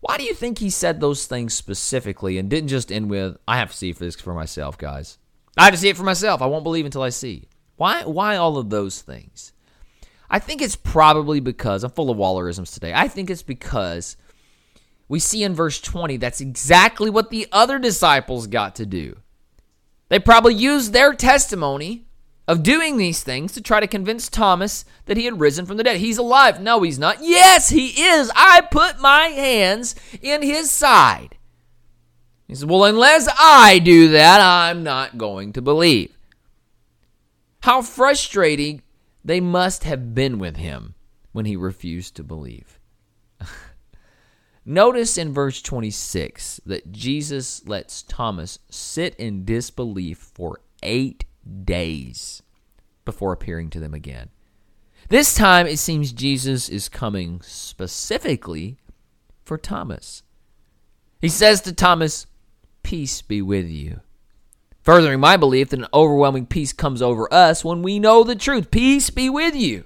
Why 0.00 0.16
do 0.16 0.22
you 0.22 0.34
think 0.34 0.58
he 0.58 0.70
said 0.70 1.00
those 1.00 1.26
things 1.26 1.54
specifically 1.54 2.38
and 2.38 2.48
didn't 2.48 2.68
just 2.68 2.92
end 2.92 3.10
with, 3.10 3.36
I 3.48 3.58
have 3.58 3.72
to 3.72 3.76
see 3.76 3.92
this 3.92 4.14
for 4.14 4.34
myself, 4.34 4.78
guys? 4.78 5.18
I 5.56 5.64
have 5.64 5.74
to 5.74 5.80
see 5.80 5.88
it 5.88 5.96
for 5.96 6.04
myself. 6.04 6.40
I 6.40 6.46
won't 6.46 6.62
believe 6.62 6.84
until 6.84 7.02
I 7.02 7.08
see. 7.08 7.48
Why, 7.76 8.04
why 8.04 8.36
all 8.36 8.58
of 8.58 8.70
those 8.70 9.02
things? 9.02 9.52
I 10.30 10.38
think 10.38 10.62
it's 10.62 10.76
probably 10.76 11.40
because, 11.40 11.82
I'm 11.82 11.90
full 11.90 12.10
of 12.10 12.18
Wallerisms 12.18 12.72
today. 12.72 12.92
I 12.94 13.08
think 13.08 13.28
it's 13.28 13.42
because 13.42 14.16
we 15.08 15.18
see 15.18 15.42
in 15.42 15.54
verse 15.54 15.80
20 15.80 16.18
that's 16.18 16.40
exactly 16.40 17.10
what 17.10 17.30
the 17.30 17.46
other 17.50 17.78
disciples 17.78 18.46
got 18.46 18.76
to 18.76 18.86
do. 18.86 19.16
They 20.08 20.18
probably 20.18 20.54
used 20.54 20.92
their 20.92 21.14
testimony 21.14 22.06
of 22.46 22.62
doing 22.62 22.96
these 22.96 23.22
things 23.22 23.52
to 23.52 23.60
try 23.60 23.78
to 23.78 23.86
convince 23.86 24.28
Thomas 24.28 24.86
that 25.04 25.18
he 25.18 25.26
had 25.26 25.38
risen 25.38 25.66
from 25.66 25.76
the 25.76 25.84
dead. 25.84 25.98
He's 25.98 26.16
alive. 26.16 26.62
No, 26.62 26.80
he's 26.82 26.98
not. 26.98 27.18
Yes, 27.20 27.68
he 27.68 27.88
is. 27.88 28.30
I 28.34 28.62
put 28.62 29.00
my 29.00 29.26
hands 29.26 29.94
in 30.22 30.42
his 30.42 30.70
side. 30.70 31.36
He 32.46 32.54
says, 32.54 32.64
Well, 32.64 32.84
unless 32.84 33.28
I 33.38 33.78
do 33.78 34.08
that, 34.08 34.40
I'm 34.40 34.82
not 34.82 35.18
going 35.18 35.52
to 35.52 35.62
believe. 35.62 36.16
How 37.60 37.82
frustrating 37.82 38.82
they 39.22 39.40
must 39.40 39.84
have 39.84 40.14
been 40.14 40.38
with 40.38 40.56
him 40.56 40.94
when 41.32 41.44
he 41.44 41.54
refused 41.54 42.16
to 42.16 42.24
believe. 42.24 42.77
Notice 44.70 45.16
in 45.16 45.32
verse 45.32 45.62
26 45.62 46.60
that 46.66 46.92
Jesus 46.92 47.66
lets 47.66 48.02
Thomas 48.02 48.58
sit 48.68 49.14
in 49.14 49.46
disbelief 49.46 50.18
for 50.18 50.60
eight 50.82 51.24
days 51.64 52.42
before 53.06 53.32
appearing 53.32 53.70
to 53.70 53.80
them 53.80 53.94
again. 53.94 54.28
This 55.08 55.34
time, 55.34 55.66
it 55.66 55.78
seems 55.78 56.12
Jesus 56.12 56.68
is 56.68 56.90
coming 56.90 57.40
specifically 57.40 58.76
for 59.42 59.56
Thomas. 59.56 60.22
He 61.18 61.30
says 61.30 61.62
to 61.62 61.72
Thomas, 61.72 62.26
Peace 62.82 63.22
be 63.22 63.40
with 63.40 63.70
you. 63.70 64.00
Furthering 64.82 65.20
my 65.20 65.38
belief 65.38 65.70
that 65.70 65.78
an 65.78 65.86
overwhelming 65.94 66.44
peace 66.44 66.74
comes 66.74 67.00
over 67.00 67.32
us 67.32 67.64
when 67.64 67.80
we 67.80 67.98
know 67.98 68.22
the 68.22 68.36
truth. 68.36 68.70
Peace 68.70 69.08
be 69.08 69.30
with 69.30 69.56
you. 69.56 69.84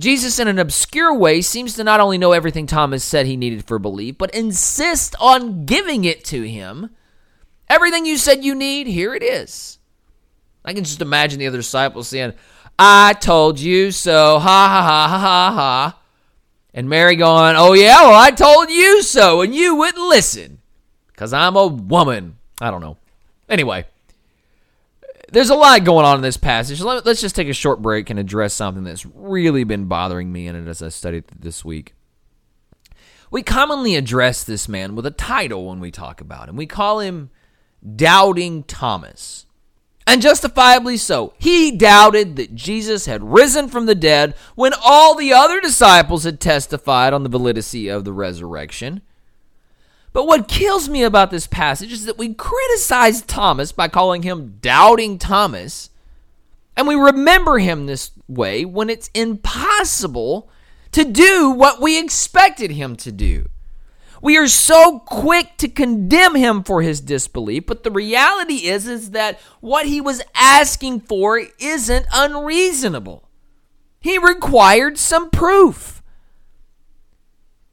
Jesus, 0.00 0.38
in 0.38 0.48
an 0.48 0.58
obscure 0.58 1.14
way, 1.14 1.42
seems 1.42 1.74
to 1.74 1.84
not 1.84 2.00
only 2.00 2.16
know 2.16 2.32
everything 2.32 2.66
Thomas 2.66 3.04
said 3.04 3.26
he 3.26 3.36
needed 3.36 3.66
for 3.66 3.78
belief, 3.78 4.16
but 4.16 4.34
insist 4.34 5.14
on 5.20 5.66
giving 5.66 6.04
it 6.04 6.24
to 6.24 6.42
him. 6.42 6.90
Everything 7.68 8.06
you 8.06 8.16
said 8.16 8.42
you 8.42 8.54
need, 8.54 8.86
here 8.86 9.14
it 9.14 9.22
is. 9.22 9.78
I 10.64 10.72
can 10.72 10.84
just 10.84 11.02
imagine 11.02 11.38
the 11.38 11.46
other 11.46 11.58
disciples 11.58 12.08
saying, 12.08 12.32
I 12.78 13.12
told 13.12 13.60
you 13.60 13.92
so, 13.92 14.38
ha 14.38 14.68
ha 14.68 14.82
ha 14.82 15.08
ha 15.08 15.18
ha 15.18 15.54
ha. 15.54 16.00
And 16.72 16.88
Mary 16.88 17.16
going, 17.16 17.56
Oh, 17.56 17.74
yeah, 17.74 18.00
well, 18.00 18.14
I 18.14 18.30
told 18.30 18.70
you 18.70 19.02
so, 19.02 19.42
and 19.42 19.54
you 19.54 19.74
wouldn't 19.76 20.08
listen 20.08 20.62
because 21.08 21.34
I'm 21.34 21.56
a 21.56 21.66
woman. 21.66 22.38
I 22.58 22.70
don't 22.70 22.80
know. 22.80 22.96
Anyway 23.50 23.84
there's 25.32 25.50
a 25.50 25.54
lot 25.54 25.84
going 25.84 26.04
on 26.04 26.16
in 26.16 26.22
this 26.22 26.36
passage. 26.36 26.80
Let's 26.80 27.20
just 27.20 27.36
take 27.36 27.48
a 27.48 27.52
short 27.54 27.80
break 27.82 28.10
and 28.10 28.18
address 28.18 28.54
something 28.54 28.84
that's 28.84 29.06
really 29.06 29.64
been 29.64 29.86
bothering 29.86 30.32
me 30.32 30.48
it 30.48 30.54
as 30.54 30.82
I 30.82 30.88
studied 30.88 31.24
this 31.38 31.64
week. 31.64 31.94
We 33.30 33.42
commonly 33.42 33.94
address 33.94 34.42
this 34.42 34.68
man 34.68 34.96
with 34.96 35.06
a 35.06 35.12
title 35.12 35.68
when 35.68 35.78
we 35.78 35.90
talk 35.90 36.20
about 36.20 36.48
him. 36.48 36.56
We 36.56 36.66
call 36.66 36.98
him 36.98 37.30
Doubting 37.96 38.64
Thomas. 38.64 39.46
And 40.06 40.20
justifiably 40.20 40.96
so. 40.96 41.34
He 41.38 41.70
doubted 41.70 42.34
that 42.36 42.56
Jesus 42.56 43.06
had 43.06 43.22
risen 43.22 43.68
from 43.68 43.86
the 43.86 43.94
dead 43.94 44.34
when 44.56 44.72
all 44.84 45.14
the 45.14 45.32
other 45.32 45.60
disciples 45.60 46.24
had 46.24 46.40
testified 46.40 47.12
on 47.12 47.22
the 47.22 47.28
validity 47.28 47.88
of 47.88 48.04
the 48.04 48.12
resurrection. 48.12 49.02
But 50.12 50.26
what 50.26 50.48
kills 50.48 50.88
me 50.88 51.02
about 51.02 51.30
this 51.30 51.46
passage 51.46 51.92
is 51.92 52.04
that 52.06 52.18
we 52.18 52.34
criticize 52.34 53.22
Thomas 53.22 53.72
by 53.72 53.88
calling 53.88 54.22
him 54.22 54.58
Doubting 54.60 55.18
Thomas, 55.18 55.90
and 56.76 56.88
we 56.88 56.94
remember 56.94 57.58
him 57.58 57.86
this 57.86 58.10
way 58.26 58.64
when 58.64 58.90
it's 58.90 59.10
impossible 59.14 60.50
to 60.92 61.04
do 61.04 61.50
what 61.50 61.80
we 61.80 61.98
expected 61.98 62.72
him 62.72 62.96
to 62.96 63.12
do. 63.12 63.48
We 64.22 64.36
are 64.36 64.48
so 64.48 64.98
quick 64.98 65.56
to 65.58 65.68
condemn 65.68 66.34
him 66.34 66.62
for 66.62 66.82
his 66.82 67.00
disbelief, 67.00 67.64
but 67.66 67.84
the 67.84 67.90
reality 67.90 68.66
is 68.66 68.86
is 68.86 69.12
that 69.12 69.40
what 69.60 69.86
he 69.86 70.00
was 70.00 70.20
asking 70.34 71.00
for 71.00 71.42
isn't 71.58 72.06
unreasonable. 72.12 73.28
He 74.00 74.18
required 74.18 74.98
some 74.98 75.30
proof. 75.30 75.99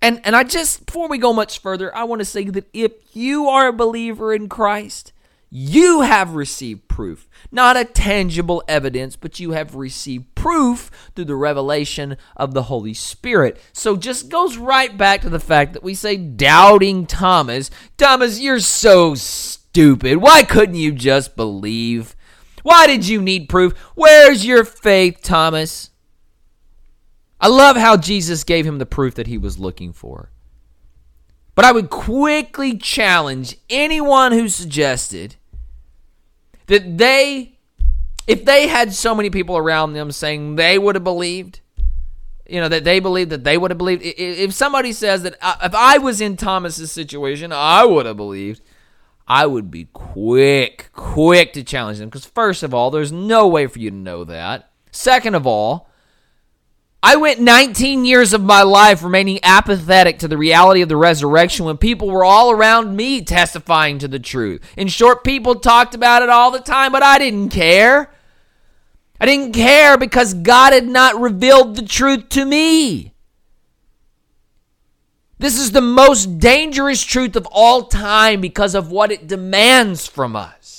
And 0.01 0.21
and 0.23 0.35
I 0.35 0.43
just 0.43 0.85
before 0.85 1.07
we 1.07 1.17
go 1.17 1.33
much 1.33 1.59
further, 1.59 1.95
I 1.95 2.03
want 2.03 2.19
to 2.19 2.25
say 2.25 2.45
that 2.45 2.69
if 2.73 2.91
you 3.13 3.47
are 3.47 3.67
a 3.67 3.73
believer 3.73 4.33
in 4.33 4.47
Christ, 4.47 5.11
you 5.49 6.01
have 6.01 6.35
received 6.35 6.87
proof. 6.87 7.27
Not 7.51 7.77
a 7.77 7.85
tangible 7.85 8.63
evidence, 8.67 9.15
but 9.15 9.39
you 9.39 9.51
have 9.51 9.75
received 9.75 10.35
proof 10.35 10.91
through 11.15 11.25
the 11.25 11.35
revelation 11.35 12.17
of 12.35 12.53
the 12.53 12.63
Holy 12.63 12.93
Spirit. 12.93 13.59
So 13.71 13.95
just 13.95 14.29
goes 14.29 14.57
right 14.57 14.95
back 14.95 15.21
to 15.21 15.29
the 15.29 15.39
fact 15.39 15.73
that 15.73 15.83
we 15.83 15.93
say 15.93 16.17
doubting 16.17 17.05
Thomas. 17.05 17.71
Thomas, 17.97 18.39
you're 18.39 18.59
so 18.59 19.15
stupid. 19.15 20.17
Why 20.17 20.43
couldn't 20.43 20.75
you 20.75 20.91
just 20.91 21.35
believe? 21.35 22.15
Why 22.63 22.85
did 22.85 23.07
you 23.07 23.21
need 23.21 23.47
proof? 23.47 23.77
Where's 23.95 24.45
your 24.45 24.65
faith, 24.65 25.21
Thomas? 25.21 25.91
I 27.39 27.47
love 27.47 27.77
how 27.77 27.97
Jesus 27.97 28.43
gave 28.43 28.65
him 28.65 28.79
the 28.79 28.85
proof 28.85 29.15
that 29.15 29.27
he 29.27 29.37
was 29.37 29.59
looking 29.59 29.93
for. 29.93 30.31
But 31.53 31.65
I 31.65 31.71
would 31.71 31.89
quickly 31.89 32.77
challenge 32.77 33.57
anyone 33.69 34.31
who 34.31 34.47
suggested 34.47 35.35
that 36.67 36.97
they, 36.97 37.57
if 38.27 38.45
they 38.45 38.67
had 38.67 38.93
so 38.93 39.15
many 39.15 39.29
people 39.29 39.57
around 39.57 39.93
them 39.93 40.11
saying 40.11 40.55
they 40.55 40.77
would 40.77 40.95
have 40.95 41.03
believed, 41.03 41.61
you 42.47 42.61
know, 42.61 42.69
that 42.69 42.83
they 42.83 42.99
believed 42.99 43.31
that 43.31 43.43
they 43.43 43.57
would 43.57 43.71
have 43.71 43.77
believed. 43.77 44.03
If 44.03 44.53
somebody 44.53 44.93
says 44.93 45.23
that 45.23 45.35
uh, 45.41 45.57
if 45.63 45.73
I 45.73 45.97
was 45.97 46.21
in 46.21 46.37
Thomas's 46.37 46.91
situation, 46.91 47.51
I 47.51 47.85
would 47.85 48.05
have 48.05 48.17
believed, 48.17 48.61
I 49.27 49.45
would 49.45 49.69
be 49.71 49.85
quick, 49.93 50.89
quick 50.93 51.53
to 51.53 51.63
challenge 51.63 51.97
them. 51.97 52.09
Because, 52.09 52.25
first 52.25 52.63
of 52.63 52.73
all, 52.73 52.91
there's 52.91 53.11
no 53.11 53.47
way 53.47 53.67
for 53.67 53.79
you 53.79 53.89
to 53.89 53.95
know 53.95 54.23
that. 54.25 54.69
Second 54.91 55.35
of 55.35 55.47
all, 55.47 55.86
I 57.03 57.15
went 57.15 57.39
19 57.39 58.05
years 58.05 58.33
of 58.33 58.41
my 58.41 58.63
life 58.63 59.03
remaining 59.03 59.39
apathetic 59.43 60.19
to 60.19 60.27
the 60.27 60.37
reality 60.37 60.81
of 60.81 60.89
the 60.89 60.97
resurrection 60.97 61.65
when 61.65 61.77
people 61.77 62.09
were 62.09 62.25
all 62.25 62.51
around 62.51 62.95
me 62.95 63.21
testifying 63.21 63.99
to 63.99 64.07
the 64.07 64.19
truth. 64.19 64.61
In 64.75 64.87
short, 64.87 65.23
people 65.23 65.55
talked 65.55 65.93
about 65.93 66.23
it 66.23 66.29
all 66.29 66.49
the 66.49 66.59
time, 66.59 66.91
but 66.91 67.03
I 67.03 67.19
didn't 67.19 67.49
care. 67.49 68.11
I 69.21 69.25
didn't 69.25 69.53
care 69.53 69.97
because 69.97 70.33
God 70.33 70.73
had 70.73 70.87
not 70.87 71.19
revealed 71.19 71.75
the 71.75 71.85
truth 71.85 72.29
to 72.29 72.45
me. 72.45 73.13
This 75.39 75.59
is 75.59 75.71
the 75.71 75.81
most 75.81 76.39
dangerous 76.39 77.03
truth 77.03 77.35
of 77.35 77.47
all 77.51 77.83
time 77.83 78.41
because 78.41 78.73
of 78.73 78.91
what 78.91 79.11
it 79.11 79.27
demands 79.27 80.07
from 80.07 80.35
us. 80.35 80.76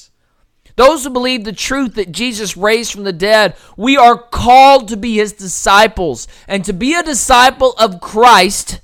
Those 0.79 1.03
who 1.03 1.11
believe 1.11 1.43
the 1.43 1.53
truth 1.53 1.97
that 1.97 2.13
Jesus 2.13 2.57
raised 2.57 2.93
from 2.93 3.03
the 3.03 3.13
dead, 3.13 3.57
we 3.77 3.97
are 3.97 4.17
called 4.17 4.87
to 4.87 4.97
be 4.97 5.17
his 5.17 5.33
disciples. 5.33 6.29
And 6.47 6.65
to 6.65 6.73
be 6.73 6.95
a 6.95 7.03
disciple 7.03 7.73
of 7.81 8.01
Christ, 8.01 8.81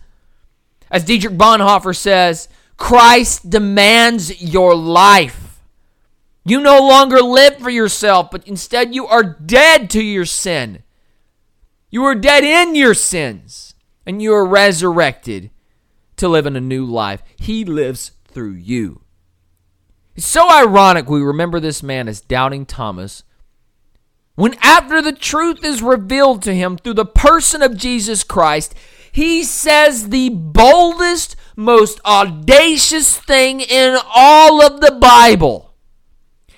as 0.90 1.04
Dietrich 1.04 1.38
Bonhoeffer 1.38 1.94
says, 1.94 2.48
Christ 2.76 3.48
demands 3.48 4.42
your 4.42 4.74
life. 4.74 5.60
You 6.44 6.60
no 6.60 6.80
longer 6.80 7.22
live 7.22 7.58
for 7.58 7.70
yourself, 7.70 8.28
but 8.32 8.48
instead 8.48 8.92
you 8.92 9.06
are 9.06 9.22
dead 9.22 9.88
to 9.90 10.02
your 10.02 10.24
sin. 10.24 10.82
You 11.90 12.02
are 12.06 12.16
dead 12.16 12.42
in 12.42 12.74
your 12.74 12.94
sins, 12.94 13.76
and 14.04 14.20
you 14.20 14.34
are 14.34 14.44
resurrected 14.44 15.52
to 16.16 16.26
live 16.26 16.46
in 16.46 16.56
a 16.56 16.60
new 16.60 16.84
life. 16.84 17.22
He 17.38 17.64
lives 17.64 18.10
through 18.26 18.54
you. 18.54 19.03
It's 20.16 20.26
so 20.26 20.50
ironic 20.50 21.08
we 21.08 21.22
remember 21.22 21.60
this 21.60 21.82
man 21.82 22.08
as 22.08 22.20
doubting 22.20 22.66
Thomas 22.66 23.24
when, 24.36 24.54
after 24.62 25.00
the 25.00 25.12
truth 25.12 25.64
is 25.64 25.80
revealed 25.80 26.42
to 26.42 26.54
him 26.54 26.76
through 26.76 26.94
the 26.94 27.06
person 27.06 27.62
of 27.62 27.76
Jesus 27.76 28.24
Christ, 28.24 28.74
he 29.12 29.44
says 29.44 30.08
the 30.08 30.28
boldest, 30.28 31.36
most 31.54 32.00
audacious 32.04 33.16
thing 33.16 33.60
in 33.60 33.96
all 34.12 34.60
of 34.60 34.80
the 34.80 34.98
Bible. 35.00 35.72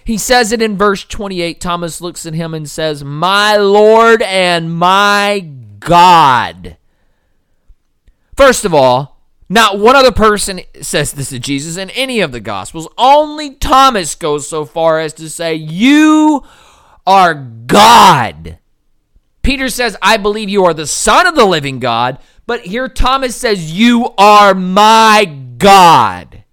He 0.04 0.16
says 0.16 0.52
it 0.52 0.62
in 0.62 0.78
verse 0.78 1.04
28. 1.04 1.60
Thomas 1.60 2.00
looks 2.00 2.24
at 2.24 2.32
him 2.32 2.54
and 2.54 2.70
says, 2.70 3.04
My 3.04 3.56
Lord 3.56 4.22
and 4.22 4.74
my 4.74 5.40
God. 5.78 6.78
First 8.36 8.64
of 8.64 8.72
all, 8.72 9.15
not 9.48 9.78
one 9.78 9.94
other 9.94 10.12
person 10.12 10.60
says 10.80 11.12
this 11.12 11.28
to 11.28 11.38
Jesus 11.38 11.76
in 11.76 11.90
any 11.90 12.20
of 12.20 12.32
the 12.32 12.40
Gospels. 12.40 12.88
Only 12.98 13.54
Thomas 13.54 14.14
goes 14.14 14.48
so 14.48 14.64
far 14.64 14.98
as 14.98 15.12
to 15.14 15.30
say, 15.30 15.54
You 15.54 16.42
are 17.06 17.34
God. 17.34 18.58
Peter 19.42 19.68
says, 19.68 19.96
I 20.02 20.16
believe 20.16 20.48
you 20.48 20.64
are 20.64 20.74
the 20.74 20.88
Son 20.88 21.26
of 21.26 21.36
the 21.36 21.44
living 21.44 21.78
God. 21.78 22.18
But 22.46 22.62
here 22.62 22.88
Thomas 22.88 23.36
says, 23.36 23.72
You 23.72 24.10
are 24.18 24.54
my 24.54 25.24
God. 25.58 26.44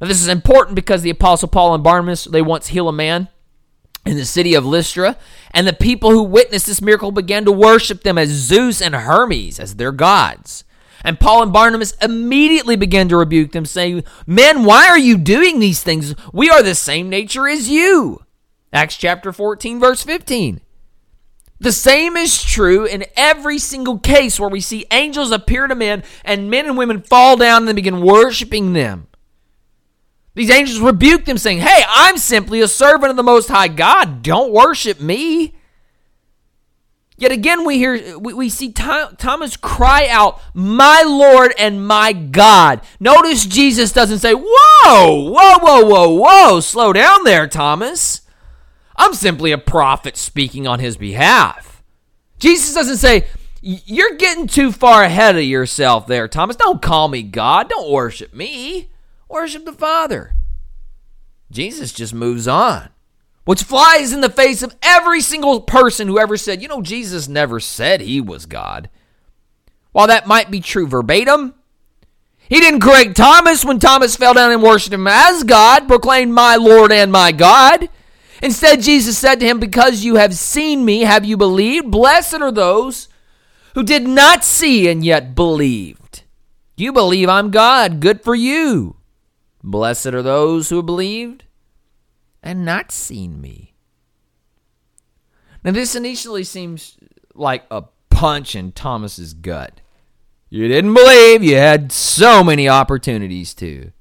Now, 0.00 0.08
this 0.08 0.20
is 0.20 0.28
important 0.28 0.74
because 0.74 1.02
the 1.02 1.10
Apostle 1.10 1.48
Paul 1.48 1.74
and 1.74 1.84
Barnabas, 1.84 2.24
they 2.24 2.42
once 2.42 2.68
heal 2.68 2.88
a 2.88 2.92
man 2.92 3.28
in 4.04 4.16
the 4.16 4.24
city 4.24 4.54
of 4.54 4.66
Lystra, 4.66 5.16
and 5.52 5.66
the 5.66 5.72
people 5.72 6.10
who 6.10 6.24
witnessed 6.24 6.66
this 6.66 6.82
miracle 6.82 7.12
began 7.12 7.44
to 7.44 7.52
worship 7.52 8.02
them 8.02 8.18
as 8.18 8.30
Zeus 8.30 8.82
and 8.82 8.94
Hermes, 8.94 9.60
as 9.60 9.76
their 9.76 9.92
gods. 9.92 10.64
And 11.04 11.18
Paul 11.18 11.42
and 11.42 11.52
Barnabas 11.52 11.92
immediately 12.02 12.76
began 12.76 13.08
to 13.08 13.16
rebuke 13.16 13.52
them, 13.52 13.66
saying, 13.66 14.04
Men, 14.26 14.64
why 14.64 14.88
are 14.88 14.98
you 14.98 15.18
doing 15.18 15.58
these 15.58 15.82
things? 15.82 16.14
We 16.32 16.50
are 16.50 16.62
the 16.62 16.74
same 16.74 17.08
nature 17.08 17.48
as 17.48 17.68
you. 17.68 18.24
Acts 18.72 18.96
chapter 18.96 19.32
14, 19.32 19.80
verse 19.80 20.02
15. 20.02 20.60
The 21.60 21.72
same 21.72 22.16
is 22.16 22.42
true 22.42 22.84
in 22.84 23.04
every 23.16 23.58
single 23.58 23.98
case 23.98 24.40
where 24.40 24.48
we 24.48 24.60
see 24.60 24.84
angels 24.90 25.30
appear 25.30 25.68
to 25.68 25.76
men 25.76 26.02
and 26.24 26.50
men 26.50 26.66
and 26.66 26.76
women 26.76 27.02
fall 27.02 27.36
down 27.36 27.68
and 27.68 27.76
begin 27.76 28.00
worshiping 28.00 28.72
them. 28.72 29.06
These 30.34 30.50
angels 30.50 30.80
rebuke 30.80 31.24
them, 31.24 31.38
saying, 31.38 31.58
Hey, 31.58 31.84
I'm 31.88 32.16
simply 32.16 32.60
a 32.60 32.68
servant 32.68 33.10
of 33.10 33.16
the 33.16 33.22
Most 33.22 33.48
High 33.48 33.68
God. 33.68 34.22
Don't 34.22 34.52
worship 34.52 35.00
me. 35.00 35.54
Yet 37.16 37.30
again, 37.30 37.64
we 37.64 37.76
hear 37.76 38.18
we, 38.18 38.32
we 38.34 38.48
see 38.48 38.72
Thomas 38.72 39.56
cry 39.56 40.08
out, 40.08 40.40
"My 40.54 41.02
Lord 41.02 41.54
and 41.58 41.86
my 41.86 42.12
God." 42.12 42.80
Notice 42.98 43.44
Jesus 43.46 43.92
doesn't 43.92 44.18
say, 44.18 44.32
"Whoa, 44.34 45.30
whoa, 45.30 45.58
whoa, 45.58 45.84
whoa, 45.84 46.08
whoa, 46.08 46.60
slow 46.60 46.92
down 46.92 47.24
there, 47.24 47.46
Thomas." 47.46 48.22
I'm 48.96 49.14
simply 49.14 49.52
a 49.52 49.58
prophet 49.58 50.16
speaking 50.16 50.66
on 50.66 50.80
his 50.80 50.96
behalf. 50.96 51.82
Jesus 52.38 52.74
doesn't 52.74 52.96
say, 52.96 53.26
"You're 53.60 54.16
getting 54.16 54.46
too 54.46 54.72
far 54.72 55.04
ahead 55.04 55.36
of 55.36 55.44
yourself 55.44 56.06
there, 56.06 56.28
Thomas. 56.28 56.56
Don't 56.56 56.82
call 56.82 57.08
me 57.08 57.22
God. 57.22 57.68
Don't 57.68 57.90
worship 57.90 58.34
me. 58.34 58.90
Worship 59.28 59.64
the 59.64 59.72
Father." 59.72 60.34
Jesus 61.50 61.92
just 61.92 62.14
moves 62.14 62.48
on 62.48 62.88
which 63.44 63.62
flies 63.64 64.12
in 64.12 64.20
the 64.20 64.30
face 64.30 64.62
of 64.62 64.76
every 64.82 65.20
single 65.20 65.60
person 65.60 66.06
who 66.06 66.18
ever 66.18 66.36
said, 66.36 66.62
you 66.62 66.68
know, 66.68 66.82
Jesus 66.82 67.28
never 67.28 67.58
said 67.58 68.00
he 68.00 68.20
was 68.20 68.46
God. 68.46 68.88
While 69.90 70.06
that 70.06 70.26
might 70.26 70.50
be 70.50 70.60
true 70.60 70.86
verbatim, 70.86 71.54
he 72.48 72.60
didn't 72.60 72.80
correct 72.80 73.16
Thomas 73.16 73.64
when 73.64 73.78
Thomas 73.78 74.16
fell 74.16 74.34
down 74.34 74.52
and 74.52 74.62
worshiped 74.62 74.94
him 74.94 75.06
as 75.06 75.42
God, 75.44 75.88
proclaimed, 75.88 76.32
My 76.32 76.56
Lord 76.56 76.92
and 76.92 77.10
my 77.10 77.32
God. 77.32 77.88
Instead, 78.42 78.82
Jesus 78.82 79.16
said 79.18 79.40
to 79.40 79.46
him, 79.46 79.58
Because 79.58 80.04
you 80.04 80.16
have 80.16 80.34
seen 80.34 80.84
me, 80.84 81.00
have 81.00 81.24
you 81.24 81.36
believed? 81.36 81.90
Blessed 81.90 82.34
are 82.40 82.52
those 82.52 83.08
who 83.74 83.82
did 83.82 84.06
not 84.06 84.44
see 84.44 84.88
and 84.88 85.04
yet 85.04 85.34
believed. 85.34 86.22
You 86.76 86.92
believe 86.92 87.28
I'm 87.28 87.50
God. 87.50 88.00
Good 88.00 88.22
for 88.22 88.34
you. 88.34 88.96
Blessed 89.62 90.08
are 90.08 90.22
those 90.22 90.68
who 90.70 90.82
believed 90.82 91.44
and 92.42 92.64
not 92.64 92.90
seen 92.90 93.40
me. 93.40 93.74
Now, 95.64 95.70
this 95.70 95.94
initially 95.94 96.44
seems 96.44 96.96
like 97.34 97.64
a 97.70 97.84
punch 98.10 98.56
in 98.56 98.72
Thomas's 98.72 99.32
gut. 99.32 99.80
You 100.50 100.68
didn't 100.68 100.94
believe, 100.94 101.42
you 101.42 101.56
had 101.56 101.92
so 101.92 102.44
many 102.44 102.68
opportunities 102.68 103.54
to. 103.54 103.92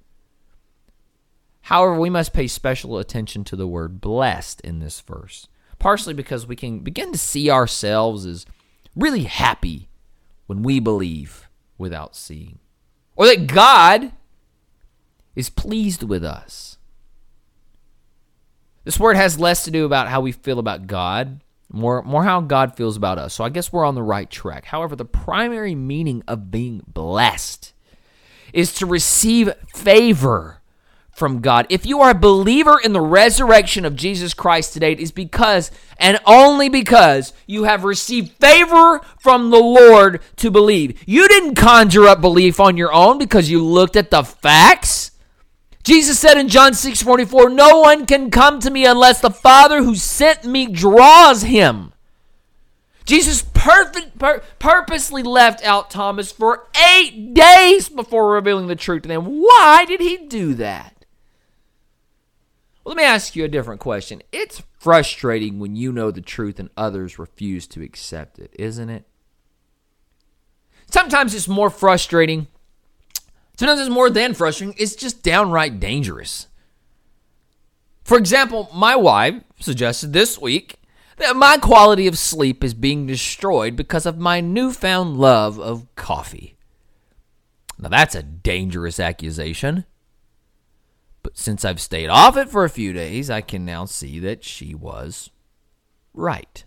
However, 1.62 2.00
we 2.00 2.10
must 2.10 2.34
pay 2.34 2.48
special 2.48 2.98
attention 2.98 3.44
to 3.46 3.56
the 3.56 3.68
word 3.68 4.02
blessed 4.02 4.60
in 4.62 4.80
this 4.80 5.00
verse, 5.00 5.48
partially 5.80 6.14
because 6.14 6.46
we 6.46 6.56
can 6.56 6.80
begin 6.80 7.12
to 7.14 7.18
see 7.18 7.50
ourselves 7.50 8.26
as 8.26 8.46
really 8.96 9.24
happy 9.24 9.88
when 10.48 10.64
we 10.64 10.80
believe 10.80 11.48
without 11.78 12.16
seeing, 12.16 12.60
or 13.16 13.28
that 13.28 13.48
God 13.48 14.12
is 15.36 15.50
pleased 15.50 16.04
with 16.04 16.26
us. 16.26 16.78
This 18.84 19.00
word 19.00 19.16
has 19.16 19.40
less 19.40 19.64
to 19.66 19.72
do 19.72 19.86
about 19.86 20.08
how 20.08 20.22
we 20.22 20.32
feel 20.32 20.60
about 20.60 20.88
God, 20.88 21.42
more 21.72 22.02
more 22.02 22.24
how 22.24 22.42
God 22.42 22.76
feels 22.76 22.98
about 22.98 23.18
us. 23.18 23.34
So 23.34 23.44
I 23.44 23.50
guess 23.50 23.72
we're 23.72 23.86
on 23.86 23.96
the 23.96 24.04
right 24.04 24.30
track. 24.30 24.66
However, 24.66 24.96
the 24.96 25.06
primary 25.06 25.76
meaning 25.76 26.24
of 26.28 26.52
being 26.52 26.84
blessed 26.88 27.74
is 28.54 28.74
to 28.76 28.86
receive 28.86 29.54
favor 29.68 30.62
from 31.12 31.42
God. 31.42 31.68
If 31.70 31.86
you 31.86 32.02
are 32.02 32.12
a 32.12 32.16
believer 32.16 32.80
in 32.84 32.94
the 32.94 33.02
resurrection 33.02 33.86
of 33.86 33.96
Jesus 33.96 34.34
Christ 34.34 34.74
today, 34.74 34.94
it 34.94 35.00
is 35.00 35.12
because 35.12 35.70
and 35.98 36.20
only 36.26 36.68
because 36.70 37.34
you 37.46 37.66
have 37.66 37.84
received 37.84 38.32
favor 38.40 39.02
from 39.20 39.52
the 39.52 39.60
Lord 39.60 40.22
to 40.38 40.50
believe. 40.50 41.00
You 41.06 41.28
didn't 41.28 41.56
conjure 41.56 42.08
up 42.08 42.22
belief 42.22 42.60
on 42.60 42.78
your 42.78 42.92
own 42.92 43.18
because 43.18 43.52
you 43.52 43.64
looked 43.64 43.96
at 43.96 44.10
the 44.10 44.24
facts. 44.24 45.11
Jesus 45.84 46.20
said 46.20 46.38
in 46.38 46.48
John 46.48 46.74
6 46.74 47.02
44, 47.02 47.50
No 47.50 47.80
one 47.80 48.06
can 48.06 48.30
come 48.30 48.60
to 48.60 48.70
me 48.70 48.86
unless 48.86 49.22
the 49.22 49.32
Father 49.32 49.84
who 49.84 49.96
sent 49.96 50.46
me 50.46 50.68
draws 50.68 51.44
him. 51.44 51.94
Jesus 53.06 53.42
perfect, 53.42 54.20
pur- 54.20 54.44
purposely 54.60 55.24
left 55.24 55.64
out 55.66 55.90
Thomas 55.90 56.32
for 56.32 56.68
eight 56.96 57.34
days 57.34 57.90
before 57.90 58.32
revealing 58.32 58.68
the 58.68 58.76
truth 58.76 59.04
to 59.04 59.08
them. 59.10 59.26
Why 59.26 59.86
did 59.86 60.00
he 60.00 60.18
do 60.18 60.54
that? 60.56 61.06
Well, 62.84 62.96
let 62.96 63.02
me 63.02 63.08
ask 63.08 63.36
you 63.36 63.44
a 63.44 63.50
different 63.50 63.82
question. 63.82 64.22
It's 64.32 64.64
frustrating 64.80 65.60
when 65.60 65.76
you 65.76 65.92
know 65.92 66.12
the 66.12 66.22
truth 66.22 66.60
and 66.60 66.70
others 66.78 67.20
refuse 67.20 67.68
to 67.68 67.84
accept 67.84 68.40
it, 68.40 68.56
isn't 68.58 68.90
it? 68.90 69.06
Sometimes 70.88 71.34
it's 71.34 71.48
more 71.48 71.70
frustrating 71.70 72.48
Sometimes 73.62 73.82
it's 73.82 73.90
more 73.92 74.10
than 74.10 74.34
frustrating, 74.34 74.74
it's 74.80 74.96
just 74.96 75.22
downright 75.22 75.80
dangerous. 75.80 76.48
For 78.04 78.18
example, 78.18 78.72
my 78.74 78.96
wife 78.96 79.36
suggested 79.60 80.14
this 80.14 80.40
week 80.40 80.78
that 81.18 81.36
my 81.36 81.60
quality 81.60 82.08
of 82.08 82.18
sleep 82.18 82.64
is 82.64 82.74
being 82.74 83.06
destroyed 83.06 83.76
because 83.76 84.08
of 84.08 84.18
my 84.18 84.42
newfound 84.42 85.18
love 85.18 85.60
of 85.60 85.86
coffee. 85.96 86.58
Now, 87.78 87.90
that's 87.90 88.16
a 88.16 88.24
dangerous 88.24 89.00
accusation. 89.00 89.86
But 91.22 91.38
since 91.38 91.64
I've 91.64 91.80
stayed 91.80 92.10
off 92.10 92.38
it 92.38 92.50
for 92.50 92.64
a 92.64 92.68
few 92.68 92.94
days, 92.94 93.30
I 93.30 93.42
can 93.42 93.64
now 93.64 93.86
see 93.86 94.18
that 94.22 94.44
she 94.44 94.74
was 94.74 95.30
right. 96.16 96.66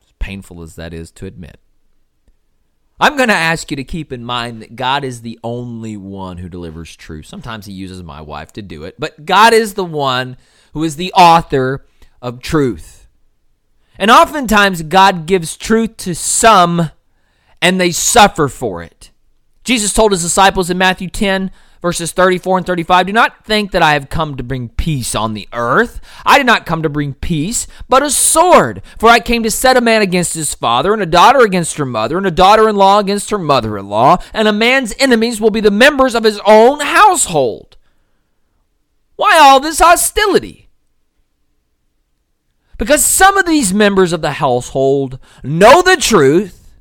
As 0.00 0.12
painful 0.20 0.62
as 0.62 0.76
that 0.76 0.94
is 0.94 1.10
to 1.10 1.26
admit. 1.26 1.58
I'm 2.98 3.16
going 3.16 3.28
to 3.28 3.34
ask 3.34 3.70
you 3.70 3.76
to 3.76 3.84
keep 3.84 4.12
in 4.12 4.24
mind 4.24 4.62
that 4.62 4.74
God 4.74 5.04
is 5.04 5.20
the 5.20 5.38
only 5.44 5.96
one 5.96 6.38
who 6.38 6.48
delivers 6.48 6.96
truth. 6.96 7.26
Sometimes 7.26 7.66
He 7.66 7.72
uses 7.72 8.02
my 8.02 8.20
wife 8.20 8.52
to 8.54 8.62
do 8.62 8.84
it, 8.84 8.96
but 8.98 9.26
God 9.26 9.52
is 9.52 9.74
the 9.74 9.84
one 9.84 10.36
who 10.72 10.82
is 10.82 10.96
the 10.96 11.12
author 11.12 11.84
of 12.22 12.40
truth. 12.40 13.06
And 13.98 14.10
oftentimes, 14.10 14.82
God 14.82 15.26
gives 15.26 15.56
truth 15.56 15.96
to 15.98 16.14
some 16.14 16.90
and 17.62 17.80
they 17.80 17.90
suffer 17.90 18.48
for 18.48 18.82
it. 18.82 19.10
Jesus 19.64 19.92
told 19.92 20.12
his 20.12 20.22
disciples 20.22 20.70
in 20.70 20.78
Matthew 20.78 21.08
10 21.08 21.50
verses 21.80 22.12
34 22.12 22.58
and 22.58 22.66
35 22.66 23.06
Do 23.06 23.12
not 23.12 23.44
think 23.44 23.72
that 23.72 23.82
I 23.82 23.92
have 23.92 24.08
come 24.08 24.36
to 24.36 24.42
bring 24.42 24.68
peace 24.70 25.14
on 25.14 25.34
the 25.34 25.48
earth. 25.52 26.00
I 26.24 26.38
did 26.38 26.46
not 26.46 26.66
come 26.66 26.82
to 26.82 26.88
bring 26.88 27.14
peace, 27.14 27.66
but 27.88 28.02
a 28.02 28.10
sword. 28.10 28.82
For 28.98 29.08
I 29.08 29.20
came 29.20 29.42
to 29.42 29.50
set 29.50 29.76
a 29.76 29.80
man 29.80 30.02
against 30.02 30.34
his 30.34 30.54
father, 30.54 30.92
and 30.92 31.02
a 31.02 31.06
daughter 31.06 31.40
against 31.40 31.76
her 31.78 31.86
mother, 31.86 32.18
and 32.18 32.26
a 32.26 32.30
daughter 32.30 32.68
in 32.68 32.76
law 32.76 32.98
against 32.98 33.30
her 33.30 33.38
mother 33.38 33.78
in 33.78 33.88
law, 33.88 34.18
and 34.32 34.48
a 34.48 34.52
man's 34.52 34.94
enemies 34.98 35.40
will 35.40 35.50
be 35.50 35.60
the 35.60 35.70
members 35.70 36.14
of 36.14 36.24
his 36.24 36.40
own 36.46 36.80
household. 36.80 37.76
Why 39.16 39.38
all 39.38 39.60
this 39.60 39.78
hostility? 39.78 40.68
Because 42.78 43.04
some 43.04 43.38
of 43.38 43.46
these 43.46 43.72
members 43.72 44.12
of 44.12 44.20
the 44.20 44.32
household 44.32 45.18
know 45.42 45.80
the 45.80 45.96
truth, 45.96 46.74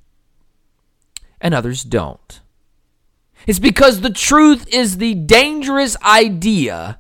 and 1.40 1.54
others 1.54 1.84
don't. 1.84 2.42
It's 3.48 3.60
because 3.60 4.02
the 4.02 4.10
truth 4.10 4.68
is 4.74 4.98
the 4.98 5.14
dangerous 5.14 5.96
idea 6.02 7.00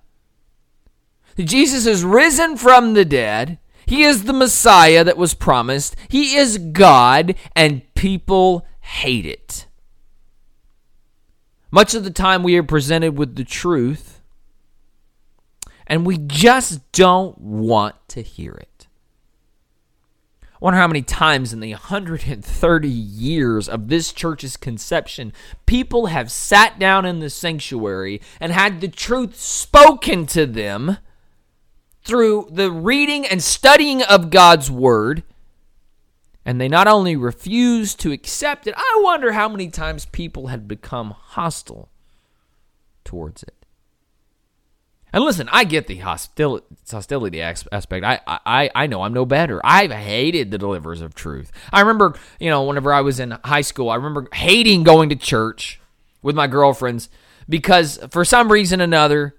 that 1.35 1.43
Jesus 1.43 1.85
is 1.85 2.03
risen 2.03 2.57
from 2.57 2.93
the 2.93 3.05
dead. 3.05 3.59
He 3.85 4.03
is 4.03 4.23
the 4.23 4.33
Messiah 4.33 5.03
that 5.03 5.17
was 5.17 5.33
promised. 5.33 5.95
He 6.07 6.35
is 6.35 6.57
God, 6.57 7.35
and 7.55 7.81
people 7.95 8.65
hate 8.79 9.25
it. 9.25 9.67
Much 11.71 11.93
of 11.93 12.03
the 12.03 12.11
time, 12.11 12.41
we 12.41 12.57
are 12.57 12.63
presented 12.63 13.17
with 13.17 13.35
the 13.35 13.43
truth, 13.43 14.21
and 15.87 16.05
we 16.05 16.17
just 16.17 16.91
don't 16.91 17.37
want 17.39 17.95
to 18.09 18.21
hear 18.21 18.53
it 18.53 18.74
wonder 20.59 20.79
how 20.79 20.87
many 20.87 21.01
times 21.01 21.53
in 21.53 21.59
the 21.59 21.71
130 21.71 22.87
years 22.87 23.67
of 23.67 23.87
this 23.87 24.13
church's 24.13 24.57
conception, 24.57 25.33
people 25.65 26.07
have 26.07 26.31
sat 26.31 26.79
down 26.79 27.05
in 27.05 27.19
the 27.19 27.29
sanctuary 27.29 28.21
and 28.39 28.51
had 28.51 28.81
the 28.81 28.87
truth 28.87 29.39
spoken 29.39 30.25
to 30.27 30.45
them 30.45 30.97
through 32.03 32.47
the 32.51 32.71
reading 32.71 33.25
and 33.25 33.43
studying 33.43 34.01
of 34.03 34.29
God's 34.29 34.69
Word. 34.71 35.23
And 36.45 36.61
they 36.61 36.67
not 36.67 36.87
only 36.87 37.15
refused 37.15 37.99
to 38.01 38.11
accept 38.11 38.67
it, 38.67 38.75
I 38.77 39.01
wonder 39.03 39.31
how 39.31 39.49
many 39.49 39.69
times 39.69 40.05
people 40.05 40.47
had 40.47 40.67
become 40.67 41.11
hostile 41.11 41.89
towards 43.03 43.41
it. 43.41 43.64
And 45.15 45.23
listen, 45.23 45.47
I 45.49 45.63
get 45.63 45.87
the 45.87 45.95
hostility, 45.95 47.41
aspect. 47.41 48.03
I, 48.03 48.19
I, 48.27 48.69
I 48.75 48.87
know 48.87 49.03
I'm 49.03 49.13
no 49.13 49.25
better. 49.25 49.61
I've 49.63 49.89
hated 49.89 50.51
the 50.51 50.57
deliverers 50.57 50.99
of 50.99 51.15
truth. 51.15 51.53
I 51.71 51.79
remember, 51.79 52.15
you 52.37 52.49
know, 52.49 52.65
whenever 52.65 52.91
I 52.91 52.99
was 52.99 53.21
in 53.21 53.31
high 53.45 53.61
school, 53.61 53.89
I 53.89 53.95
remember 53.95 54.27
hating 54.33 54.83
going 54.83 55.07
to 55.07 55.15
church 55.15 55.79
with 56.21 56.35
my 56.35 56.47
girlfriends 56.47 57.07
because 57.47 57.97
for 58.11 58.25
some 58.25 58.51
reason 58.51 58.81
or 58.81 58.83
another, 58.83 59.37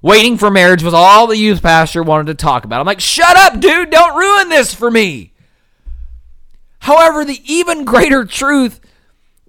waiting 0.00 0.38
for 0.38 0.50
marriage 0.50 0.82
was 0.82 0.94
all 0.94 1.26
the 1.26 1.36
youth 1.36 1.60
pastor 1.60 2.02
wanted 2.02 2.28
to 2.28 2.34
talk 2.34 2.64
about. 2.64 2.80
I'm 2.80 2.86
like, 2.86 3.00
shut 3.00 3.36
up, 3.36 3.60
dude, 3.60 3.90
don't 3.90 4.16
ruin 4.16 4.48
this 4.48 4.72
for 4.72 4.90
me. 4.90 5.34
However, 6.78 7.26
the 7.26 7.42
even 7.44 7.84
greater 7.84 8.24
truth 8.24 8.80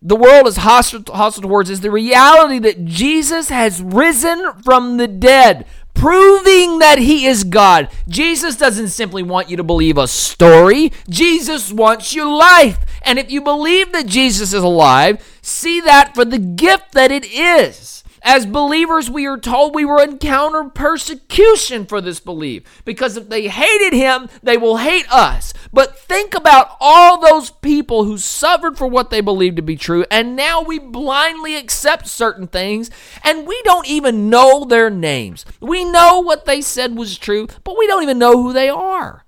the 0.05 0.17
world 0.17 0.47
is 0.47 0.57
hostile, 0.57 1.03
hostile 1.15 1.43
towards 1.43 1.69
is 1.69 1.79
the 1.79 1.89
reality 1.89 2.59
that 2.59 2.83
Jesus 2.83 3.47
has 3.47 3.81
risen 3.81 4.51
from 4.61 4.97
the 4.97 5.07
dead, 5.07 5.65
proving 5.93 6.79
that 6.79 6.99
he 6.99 7.25
is 7.25 7.45
God. 7.45 7.89
Jesus 8.09 8.57
doesn't 8.57 8.89
simply 8.89 9.23
want 9.23 9.49
you 9.49 9.55
to 9.55 9.63
believe 9.63 9.97
a 9.97 10.07
story, 10.07 10.91
Jesus 11.07 11.71
wants 11.71 12.13
your 12.13 12.29
life. 12.29 12.79
And 13.01 13.17
if 13.17 13.31
you 13.31 13.41
believe 13.41 13.93
that 13.93 14.05
Jesus 14.05 14.53
is 14.53 14.63
alive, 14.63 15.25
see 15.41 15.79
that 15.81 16.13
for 16.13 16.25
the 16.25 16.39
gift 16.39 16.91
that 16.91 17.11
it 17.11 17.25
is. 17.25 18.02
As 18.25 18.45
believers, 18.45 19.11
we 19.11 19.27
are 19.27 19.37
told 19.37 19.75
we 19.75 19.83
will 19.83 19.99
encounter 19.99 20.63
persecution 20.63 21.85
for 21.85 21.99
this 21.99 22.21
belief 22.21 22.81
because 22.85 23.17
if 23.17 23.27
they 23.27 23.49
hated 23.49 23.91
him, 23.91 24.29
they 24.41 24.55
will 24.55 24.77
hate 24.77 25.05
us. 25.11 25.53
But 25.73 25.99
think 25.99 26.33
about 26.33 26.77
all 26.79 27.19
those 27.19 27.51
people 27.51 28.05
who 28.05 28.17
suffered 28.17 28.77
for 28.77 28.87
what 28.87 29.09
they 29.09 29.19
believed 29.19 29.57
to 29.57 29.61
be 29.61 29.75
true, 29.75 30.05
and 30.09 30.37
now 30.37 30.61
we 30.61 30.79
blindly 30.79 31.57
accept 31.57 32.07
certain 32.07 32.47
things 32.47 32.89
and 33.25 33.45
we 33.45 33.61
don't 33.63 33.87
even 33.87 34.29
know 34.29 34.63
their 34.63 34.89
names. 34.89 35.45
We 35.59 35.83
know 35.83 36.21
what 36.21 36.45
they 36.45 36.61
said 36.61 36.95
was 36.95 37.17
true, 37.17 37.47
but 37.65 37.77
we 37.77 37.87
don't 37.87 38.03
even 38.03 38.19
know 38.19 38.41
who 38.41 38.53
they 38.53 38.69
are. 38.69 39.25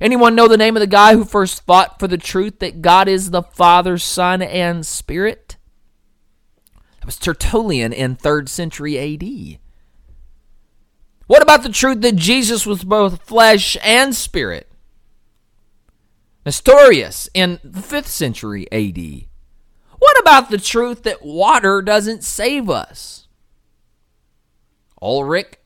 Anyone 0.00 0.34
know 0.34 0.48
the 0.48 0.56
name 0.56 0.76
of 0.76 0.80
the 0.80 0.86
guy 0.86 1.12
who 1.14 1.24
first 1.24 1.66
fought 1.66 2.00
for 2.00 2.08
the 2.08 2.16
truth 2.16 2.58
that 2.60 2.80
God 2.80 3.06
is 3.06 3.30
the 3.30 3.42
Father, 3.42 3.98
Son, 3.98 4.40
and 4.40 4.86
Spirit? 4.86 5.56
That 7.02 7.06
was 7.06 7.18
Tertullian 7.18 7.92
in 7.92 8.14
3rd 8.14 8.48
century 8.48 8.96
AD. 8.96 9.58
What 11.26 11.42
about 11.42 11.64
the 11.64 11.68
truth 11.68 12.00
that 12.02 12.14
Jesus 12.14 12.64
was 12.64 12.84
both 12.84 13.22
flesh 13.22 13.76
and 13.82 14.14
spirit? 14.14 14.70
Nestorius 16.46 17.28
in 17.34 17.58
the 17.64 17.80
5th 17.80 18.06
century 18.06 18.70
AD. 18.70 19.26
What 19.98 20.20
about 20.20 20.50
the 20.50 20.58
truth 20.58 21.02
that 21.02 21.24
water 21.24 21.82
doesn't 21.82 22.22
save 22.22 22.70
us? 22.70 23.26
Ulrich 25.02 25.58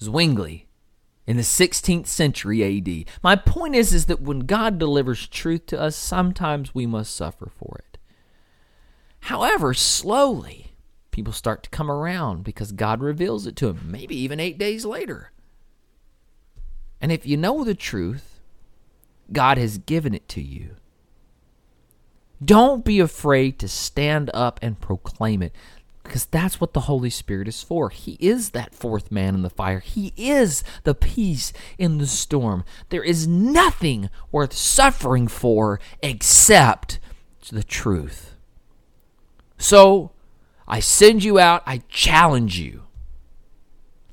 Zwingli 0.00 0.68
in 1.26 1.36
the 1.36 1.42
16th 1.42 2.06
century 2.06 2.64
AD. 2.64 3.12
My 3.22 3.36
point 3.36 3.74
is 3.74 3.92
is 3.92 4.06
that 4.06 4.22
when 4.22 4.40
God 4.40 4.78
delivers 4.78 5.26
truth 5.26 5.66
to 5.66 5.78
us, 5.78 5.96
sometimes 5.96 6.74
we 6.74 6.86
must 6.86 7.14
suffer 7.14 7.50
for 7.54 7.76
it. 7.84 7.98
However, 9.20 9.74
slowly 9.74 10.67
people 11.10 11.32
start 11.32 11.62
to 11.64 11.70
come 11.70 11.90
around 11.90 12.44
because 12.44 12.72
God 12.72 13.00
reveals 13.00 13.46
it 13.46 13.56
to 13.56 13.72
them, 13.72 13.90
maybe 13.90 14.16
even 14.16 14.40
eight 14.40 14.58
days 14.58 14.84
later. 14.84 15.32
And 17.00 17.12
if 17.12 17.26
you 17.26 17.36
know 17.36 17.64
the 17.64 17.74
truth, 17.74 18.40
God 19.32 19.58
has 19.58 19.78
given 19.78 20.14
it 20.14 20.28
to 20.30 20.42
you. 20.42 20.76
Don't 22.44 22.84
be 22.84 23.00
afraid 23.00 23.58
to 23.58 23.68
stand 23.68 24.30
up 24.32 24.60
and 24.62 24.80
proclaim 24.80 25.42
it 25.42 25.52
because 26.08 26.26
that's 26.26 26.60
what 26.60 26.72
the 26.72 26.80
Holy 26.80 27.10
Spirit 27.10 27.48
is 27.48 27.62
for. 27.62 27.90
He 27.90 28.16
is 28.18 28.50
that 28.50 28.74
fourth 28.74 29.12
man 29.12 29.34
in 29.34 29.42
the 29.42 29.50
fire, 29.50 29.80
He 29.80 30.12
is 30.16 30.64
the 30.84 30.94
peace 30.94 31.52
in 31.76 31.98
the 31.98 32.06
storm. 32.06 32.64
There 32.88 33.04
is 33.04 33.26
nothing 33.26 34.08
worth 34.32 34.54
suffering 34.54 35.28
for 35.28 35.80
except 36.02 36.98
the 37.50 37.62
truth. 37.62 38.34
So, 39.58 40.12
I 40.68 40.80
send 40.80 41.24
you 41.24 41.38
out, 41.38 41.62
I 41.66 41.78
challenge 41.88 42.58
you. 42.58 42.84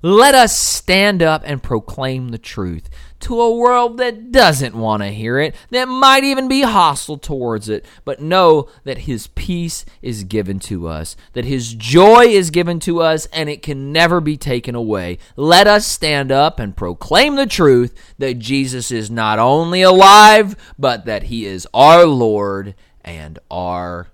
Let 0.01 0.35
us 0.35 0.55
stand 0.55 1.23
up 1.23 1.41
and 1.45 1.63
proclaim 1.63 2.29
the 2.29 2.37
truth 2.37 2.89
to 3.21 3.41
a 3.41 3.55
world 3.55 3.97
that 3.97 4.31
doesn't 4.31 4.75
want 4.75 5.01
to 5.01 5.09
hear 5.09 5.39
it, 5.39 5.55
that 5.71 5.87
might 5.87 6.23
even 6.23 6.47
be 6.47 6.61
hostile 6.61 7.17
towards 7.17 7.69
it, 7.69 7.83
but 8.03 8.21
know 8.21 8.69
that 8.83 8.99
His 8.99 9.25
peace 9.25 9.83
is 10.03 10.23
given 10.23 10.59
to 10.59 10.87
us, 10.87 11.17
that 11.33 11.45
His 11.45 11.73
joy 11.73 12.25
is 12.25 12.51
given 12.51 12.79
to 12.81 13.01
us, 13.01 13.25
and 13.33 13.49
it 13.49 13.63
can 13.63 13.91
never 13.91 14.21
be 14.21 14.37
taken 14.37 14.75
away. 14.75 15.17
Let 15.35 15.65
us 15.65 15.87
stand 15.87 16.31
up 16.31 16.59
and 16.59 16.77
proclaim 16.77 17.35
the 17.35 17.47
truth 17.47 17.95
that 18.19 18.37
Jesus 18.37 18.91
is 18.91 19.09
not 19.09 19.39
only 19.39 19.81
alive, 19.81 20.55
but 20.77 21.05
that 21.05 21.23
He 21.23 21.47
is 21.47 21.67
our 21.73 22.05
Lord 22.05 22.75
and 23.03 23.39
our 23.49 24.09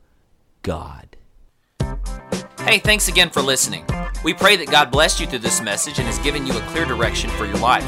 God. 0.62 1.11
Hey, 2.72 2.80
thanks 2.80 3.10
again 3.10 3.30
for 3.30 3.42
listening. 3.42 3.86
We 4.24 4.34
pray 4.34 4.56
that 4.56 4.72
God 4.72 4.92
blessed 4.92 5.20
you 5.20 5.28
through 5.28 5.40
this 5.40 5.60
message 5.60 6.00
and 6.00 6.08
has 6.08 6.18
given 6.20 6.48
you 6.48 6.58
a 6.58 6.62
clear 6.68 6.86
direction 6.86 7.30
for 7.32 7.46
your 7.46 7.58
life. 7.58 7.84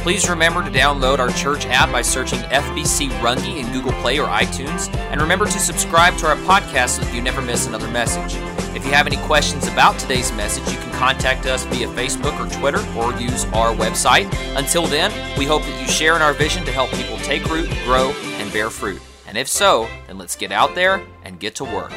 Please 0.00 0.28
remember 0.28 0.62
to 0.62 0.68
download 0.68 1.20
our 1.20 1.30
church 1.30 1.64
app 1.64 1.90
by 1.90 2.02
searching 2.02 2.40
FBC 2.40 3.08
Runge 3.20 3.46
in 3.46 3.72
Google 3.72 3.92
Play 4.02 4.18
or 4.18 4.26
iTunes, 4.26 4.94
and 4.94 5.22
remember 5.22 5.46
to 5.46 5.58
subscribe 5.58 6.18
to 6.18 6.26
our 6.26 6.36
podcast 6.36 6.96
so 6.96 7.00
that 7.00 7.14
you 7.14 7.22
never 7.22 7.40
miss 7.40 7.66
another 7.66 7.88
message. 7.88 8.34
If 8.76 8.84
you 8.84 8.92
have 8.92 9.06
any 9.06 9.16
questions 9.26 9.68
about 9.68 9.98
today's 9.98 10.30
message, 10.32 10.70
you 10.70 10.78
can 10.80 10.92
contact 10.92 11.46
us 11.46 11.64
via 11.64 11.88
Facebook 11.88 12.38
or 12.38 12.60
Twitter 12.60 12.86
or 12.94 13.18
use 13.18 13.46
our 13.54 13.74
website. 13.74 14.30
Until 14.54 14.86
then, 14.86 15.10
we 15.38 15.46
hope 15.46 15.62
that 15.62 15.80
you 15.80 15.88
share 15.88 16.14
in 16.14 16.20
our 16.20 16.34
vision 16.34 16.62
to 16.66 16.72
help 16.72 16.90
people 16.90 17.16
take 17.20 17.42
root, 17.46 17.70
grow, 17.86 18.10
and 18.10 18.52
bear 18.52 18.68
fruit. 18.68 19.00
And 19.26 19.38
if 19.38 19.48
so, 19.48 19.88
then 20.06 20.18
let's 20.18 20.36
get 20.36 20.52
out 20.52 20.74
there 20.74 21.02
and 21.24 21.40
get 21.40 21.54
to 21.54 21.64
work. 21.64 21.94